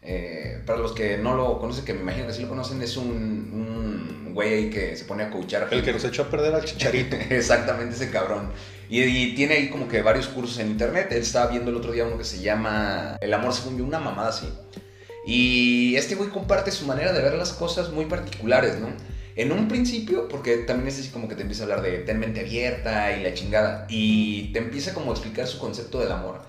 Eh, 0.00 0.62
para 0.64 0.78
los 0.78 0.92
que 0.92 1.18
no 1.18 1.34
lo 1.34 1.58
conocen, 1.58 1.84
que 1.84 1.92
me 1.92 2.00
imagino 2.00 2.26
que 2.28 2.32
sí 2.32 2.40
lo 2.40 2.48
conocen, 2.48 2.80
es 2.80 2.96
un, 2.96 3.10
un 3.10 4.32
güey 4.32 4.54
ahí 4.54 4.70
que 4.70 4.96
se 4.96 5.04
pone 5.04 5.24
a 5.24 5.30
coachar. 5.30 5.68
El 5.70 5.82
que 5.82 5.92
nos 5.92 6.02
echó 6.04 6.22
a 6.22 6.30
perder 6.30 6.54
al 6.54 6.64
chicharito. 6.64 7.16
Exactamente, 7.28 7.94
ese 7.94 8.08
cabrón. 8.08 8.52
Y, 8.88 9.34
tiene 9.34 9.56
ahí 9.56 9.68
como 9.68 9.86
que 9.86 10.00
varios 10.00 10.28
cursos 10.28 10.58
en 10.60 10.68
internet. 10.68 11.08
Él 11.10 11.20
estaba 11.20 11.48
viendo 11.48 11.70
el 11.70 11.76
otro 11.76 11.92
día 11.92 12.06
uno 12.06 12.16
que 12.16 12.24
se 12.24 12.40
llama 12.40 13.18
El 13.20 13.34
amor 13.34 13.52
según 13.52 13.76
yo, 13.76 13.84
una 13.84 14.00
mamada 14.00 14.30
así. 14.30 14.48
Y 15.26 15.94
este 15.96 16.14
güey 16.14 16.30
comparte 16.30 16.70
su 16.70 16.86
manera 16.86 17.12
de 17.12 17.20
ver 17.20 17.34
las 17.34 17.52
cosas 17.52 17.90
muy 17.90 18.06
particulares, 18.06 18.78
¿no? 18.78 18.88
En 19.37 19.53
un 19.53 19.68
principio, 19.68 20.29
porque 20.29 20.57
también 20.59 20.88
es 20.88 20.99
así 20.99 21.11
como 21.11 21.29
que 21.29 21.37
te 21.37 21.42
empieza 21.42 21.62
a 21.62 21.66
hablar 21.66 21.83
de 21.83 21.99
ten 21.99 22.18
mente 22.18 22.40
abierta 22.40 23.16
y 23.16 23.22
la 23.22 23.35
chingada, 23.35 23.87
y 23.88 24.53
te 24.53 24.59
empieza 24.59 24.94
como 24.94 25.11
a 25.11 25.14
explicar 25.14 25.46
su 25.46 25.59
concepto 25.59 26.01
del 26.01 26.11
amor. 26.11 26.40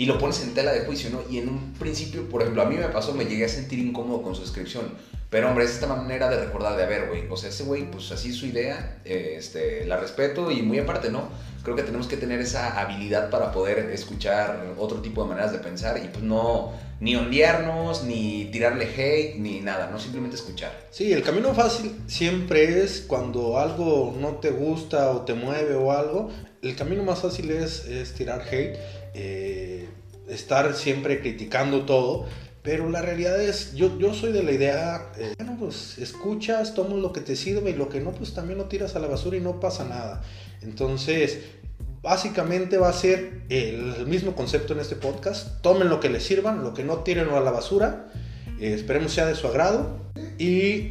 Y 0.00 0.06
lo 0.06 0.16
pones 0.16 0.42
en 0.42 0.54
tela 0.54 0.72
de 0.72 0.86
juicio, 0.86 1.10
¿no? 1.10 1.20
Y 1.30 1.36
en 1.36 1.50
un 1.50 1.74
principio, 1.74 2.26
por 2.26 2.40
ejemplo, 2.40 2.62
a 2.62 2.64
mí 2.64 2.74
me 2.74 2.88
pasó, 2.88 3.12
me 3.12 3.26
llegué 3.26 3.44
a 3.44 3.50
sentir 3.50 3.78
incómodo 3.80 4.22
con 4.22 4.34
su 4.34 4.40
descripción. 4.40 4.94
Pero 5.28 5.50
hombre, 5.50 5.66
es 5.66 5.72
esta 5.72 5.88
manera 5.88 6.30
de 6.30 6.42
recordar, 6.42 6.78
de 6.78 6.84
a 6.84 6.86
ver, 6.86 7.08
güey, 7.08 7.24
o 7.28 7.36
sea, 7.36 7.50
ese 7.50 7.64
güey, 7.64 7.90
pues 7.90 8.10
así 8.10 8.30
es 8.30 8.36
su 8.36 8.46
idea, 8.46 8.98
este, 9.04 9.84
la 9.84 9.98
respeto 9.98 10.50
y 10.50 10.62
muy 10.62 10.78
aparte, 10.78 11.10
¿no? 11.10 11.28
Creo 11.62 11.76
que 11.76 11.82
tenemos 11.82 12.06
que 12.06 12.16
tener 12.16 12.40
esa 12.40 12.80
habilidad 12.80 13.28
para 13.28 13.52
poder 13.52 13.90
escuchar 13.90 14.74
otro 14.78 15.02
tipo 15.02 15.22
de 15.22 15.28
maneras 15.28 15.52
de 15.52 15.58
pensar 15.58 16.00
y 16.02 16.08
pues 16.08 16.24
no, 16.24 16.72
ni 17.00 17.14
ondearnos, 17.14 18.02
ni 18.04 18.46
tirarle 18.46 18.86
hate, 18.86 19.36
ni 19.36 19.60
nada, 19.60 19.90
no 19.90 19.98
simplemente 19.98 20.36
escuchar. 20.36 20.72
Sí, 20.88 21.12
el 21.12 21.22
camino 21.22 21.52
fácil 21.52 21.94
siempre 22.06 22.82
es 22.82 23.04
cuando 23.06 23.58
algo 23.58 24.16
no 24.18 24.36
te 24.36 24.48
gusta 24.48 25.10
o 25.10 25.26
te 25.26 25.34
mueve 25.34 25.74
o 25.74 25.92
algo, 25.92 26.30
el 26.62 26.76
camino 26.76 27.02
más 27.02 27.20
fácil 27.20 27.50
es, 27.50 27.86
es 27.86 28.12
tirar 28.12 28.42
hate, 28.50 28.76
eh, 29.14 29.88
estar 30.28 30.74
siempre 30.74 31.20
criticando 31.20 31.84
todo 31.84 32.26
pero 32.62 32.90
la 32.90 33.00
realidad 33.00 33.42
es, 33.42 33.74
yo, 33.74 33.98
yo 33.98 34.12
soy 34.12 34.32
de 34.32 34.42
la 34.42 34.52
idea, 34.52 35.12
eh, 35.18 35.32
bueno, 35.38 35.56
pues 35.58 35.96
escuchas, 35.98 36.74
tomas 36.74 36.98
lo 36.98 37.12
que 37.12 37.22
te 37.22 37.34
sirve 37.34 37.70
y 37.70 37.74
lo 37.74 37.88
que 37.88 38.00
no, 38.00 38.12
pues 38.12 38.34
también 38.34 38.58
lo 38.58 38.66
tiras 38.66 38.96
a 38.96 38.98
la 38.98 39.06
basura 39.06 39.38
y 39.38 39.40
no 39.40 39.60
pasa 39.60 39.84
nada. 39.84 40.22
Entonces, 40.60 41.38
básicamente 42.02 42.76
va 42.76 42.90
a 42.90 42.92
ser 42.92 43.44
el 43.48 44.06
mismo 44.06 44.34
concepto 44.36 44.74
en 44.74 44.80
este 44.80 44.94
podcast. 44.94 45.62
Tomen 45.62 45.88
lo 45.88 46.00
que 46.00 46.10
les 46.10 46.22
sirvan, 46.22 46.62
lo 46.62 46.74
que 46.74 46.84
no 46.84 46.98
tiren 46.98 47.30
a 47.30 47.40
la 47.40 47.50
basura. 47.50 48.12
Eh, 48.60 48.74
esperemos 48.74 49.12
sea 49.12 49.24
de 49.24 49.34
su 49.34 49.46
agrado. 49.46 49.98
Y 50.38 50.90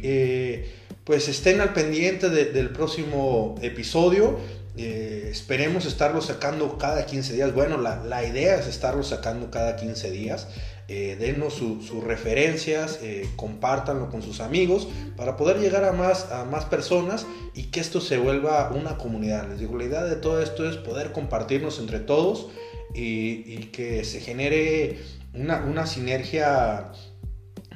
pues 1.04 1.28
estén 1.28 1.60
al 1.60 1.72
pendiente 1.72 2.30
del 2.30 2.70
próximo 2.70 3.56
episodio. 3.62 4.38
Esperemos 4.84 5.86
estarlo 5.86 6.20
sacando 6.20 6.78
cada 6.78 7.06
15 7.06 7.34
días. 7.34 7.54
Bueno, 7.54 7.78
la, 7.78 8.04
la 8.04 8.24
idea 8.24 8.56
es 8.56 8.66
estarlo 8.66 9.02
sacando 9.02 9.50
cada 9.50 9.76
15 9.76 10.10
días 10.10 10.48
eh, 10.92 11.14
denos 11.20 11.54
sus 11.54 12.02
referencias, 12.02 12.98
eh, 13.00 13.30
compártanlo 13.36 14.10
con 14.10 14.22
sus 14.22 14.40
amigos 14.40 14.88
para 15.16 15.36
poder 15.36 15.60
llegar 15.60 15.84
a 15.84 15.92
más, 15.92 16.32
a 16.32 16.44
más 16.44 16.64
personas 16.64 17.28
y 17.54 17.66
que 17.66 17.78
esto 17.78 18.00
se 18.00 18.18
vuelva 18.18 18.72
una 18.74 18.98
comunidad. 18.98 19.48
Les 19.48 19.60
digo, 19.60 19.78
la 19.78 19.84
idea 19.84 20.02
de 20.02 20.16
todo 20.16 20.42
esto 20.42 20.68
es 20.68 20.78
poder 20.78 21.12
compartirnos 21.12 21.78
entre 21.78 22.00
todos 22.00 22.48
y, 22.92 23.66
que 23.66 24.02
se 24.02 24.18
genere 24.18 24.98
una, 25.32 25.62
una, 25.62 25.86
sinergia, 25.86 26.90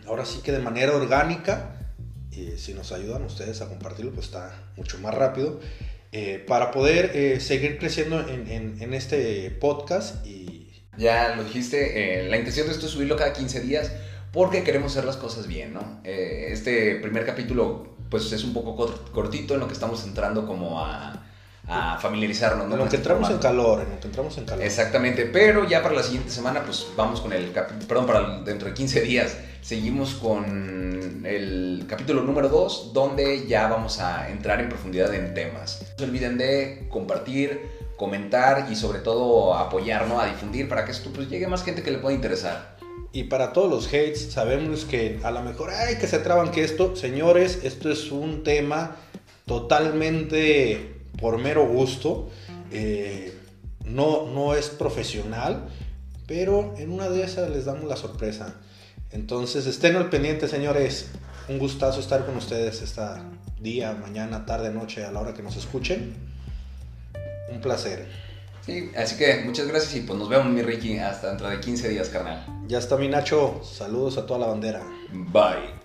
ahora 0.09 0.25
sí 0.25 0.41
que 0.43 0.51
de 0.51 0.59
manera 0.59 0.97
orgánica. 0.97 1.95
Si 2.57 2.75
nos 2.75 2.91
ayudan 2.91 3.23
ustedes 3.23 3.61
a 3.61 3.69
compartirlo, 3.69 4.11
pues 4.11 4.27
está 4.27 4.73
mucho 4.75 4.99
más 4.99 5.15
rápido. 5.15 5.61
Eh, 6.17 6.39
para 6.47 6.71
poder 6.71 7.11
eh, 7.13 7.41
seguir 7.41 7.77
creciendo 7.77 8.21
en, 8.21 8.47
en, 8.49 8.81
en 8.81 8.95
este 8.95 9.51
podcast 9.51 10.25
y 10.25 10.71
ya 10.97 11.35
lo 11.35 11.43
dijiste, 11.43 12.21
eh, 12.21 12.29
la 12.29 12.37
intención 12.37 12.69
de 12.69 12.73
esto 12.73 12.87
es 12.87 12.93
subirlo 12.93 13.17
cada 13.17 13.33
15 13.33 13.61
días 13.63 13.91
porque 14.33 14.63
queremos 14.63 14.93
hacer 14.93 15.07
las 15.07 15.17
cosas 15.17 15.49
bien, 15.49 15.75
¿no? 15.75 16.01
Eh, 16.05 16.51
este 16.51 16.95
primer 16.97 17.27
capítulo 17.27 17.97
pues 18.11 18.31
es 18.31 18.45
un 18.45 18.55
poco 18.55 18.77
cortito 19.11 19.55
en 19.55 19.61
lo 19.61 19.67
que 19.67 19.73
estamos 19.73 20.05
entrando 20.05 20.47
como 20.47 20.85
a, 20.85 21.25
a 21.67 21.99
familiarizarnos. 21.99 22.69
¿no? 22.69 22.75
En 22.75 22.81
lo 22.81 22.89
que 22.89 22.97
entramos 22.97 23.29
en 23.31 23.39
calor, 23.39 23.81
en 23.81 23.91
lo 23.91 23.99
que 23.99 24.07
entramos 24.07 24.39
en 24.39 24.45
calor. 24.45 24.65
Exactamente, 24.65 25.27
pero 25.27 25.69
ya 25.69 25.83
para 25.83 25.97
la 25.97 26.03
siguiente 26.05 26.31
semana, 26.31 26.63
pues 26.63 26.87
vamos 26.97 27.21
con 27.21 27.33
el, 27.33 27.47
perdón, 27.47 28.07
para 28.07 28.39
dentro 28.43 28.69
de 28.69 28.75
15 28.75 29.01
días, 29.01 29.37
seguimos 29.65 30.13
con 30.17 31.25
el 31.25 31.87
capítulo 31.89 32.21
número 32.23 32.51
2, 32.51 32.93
donde 32.93 33.47
ya 33.47 33.67
vamos 33.67 33.99
a 33.99 34.29
entrar 34.31 34.61
en 34.61 34.69
profundidad 34.69 35.15
en 35.15 35.33
temas. 35.33 35.81
No 35.81 35.99
se 35.99 36.05
olviden 36.05 36.37
de 36.37 36.87
compartir, 36.91 37.63
comentar 37.97 38.69
y 38.71 38.77
sobre 38.77 38.99
todo 38.99 39.55
apoyarnos, 39.55 40.23
a 40.23 40.27
difundir 40.27 40.69
para 40.69 40.85
que 40.85 40.93
esto 40.93 41.11
pues 41.15 41.31
llegue 41.31 41.47
más 41.47 41.65
gente 41.65 41.83
que 41.83 41.91
le 41.91 41.97
pueda 41.97 42.15
interesar. 42.15 42.77
Y 43.13 43.25
para 43.25 43.55
todos 43.55 43.71
los 43.71 43.87
hates, 43.87 44.33
sabemos 44.33 44.85
que 44.85 45.19
a 45.23 45.31
lo 45.31 45.41
mejor, 45.43 45.71
ay, 45.71 45.97
que 45.97 46.09
se 46.09 46.19
traban 46.19 46.51
que 46.51 46.63
esto, 46.63 46.95
señores, 46.95 47.61
esto 47.65 47.91
es 47.91 48.13
un 48.13 48.45
tema 48.45 48.97
totalmente 49.47 50.95
por 51.19 51.39
mero 51.39 51.67
gusto. 51.67 52.29
Eh, 52.71 53.33
no, 53.87 54.27
no 54.27 54.55
es 54.55 54.69
profesional, 54.69 55.69
pero 56.27 56.75
en 56.77 56.93
una 56.93 57.09
de 57.09 57.23
esas 57.23 57.49
les 57.49 57.65
damos 57.65 57.85
la 57.85 57.97
sorpresa. 57.97 58.61
Entonces, 59.15 59.67
estén 59.67 59.97
al 59.97 60.11
pendiente, 60.11 60.49
señores. 60.49 61.07
Un 61.49 61.59
gustazo 61.59 62.01
estar 62.01 62.27
con 62.27 62.37
ustedes 62.37 62.83
esta 62.83 63.23
día, 63.61 63.93
mañana, 63.93 64.45
tarde, 64.45 64.71
noche, 64.71 65.05
a 65.05 65.13
la 65.13 65.21
hora 65.21 65.33
que 65.33 65.43
nos 65.43 65.57
escuchen. 65.57 66.15
Un 67.51 67.61
placer. 67.61 68.07
Sí, 68.67 68.91
así 68.97 69.17
que 69.17 69.43
muchas 69.45 69.69
gracias 69.69 69.95
y 69.95 70.01
pues 70.01 70.19
nos 70.19 70.29
vemos, 70.29 70.47
mi 70.47 70.63
Ricky, 70.63 70.99
hasta 70.99 71.29
dentro 71.29 71.49
de 71.49 71.61
15 71.61 71.91
días, 71.91 72.09
carnal. 72.09 72.45
Ya 72.67 72.79
está 72.79 72.97
mi 72.97 73.09
Nacho. 73.09 73.63
Saludos 73.63 74.19
a 74.19 74.27
toda 74.27 74.41
la 74.41 74.47
bandera. 74.47 74.83
Bye. 75.13 75.84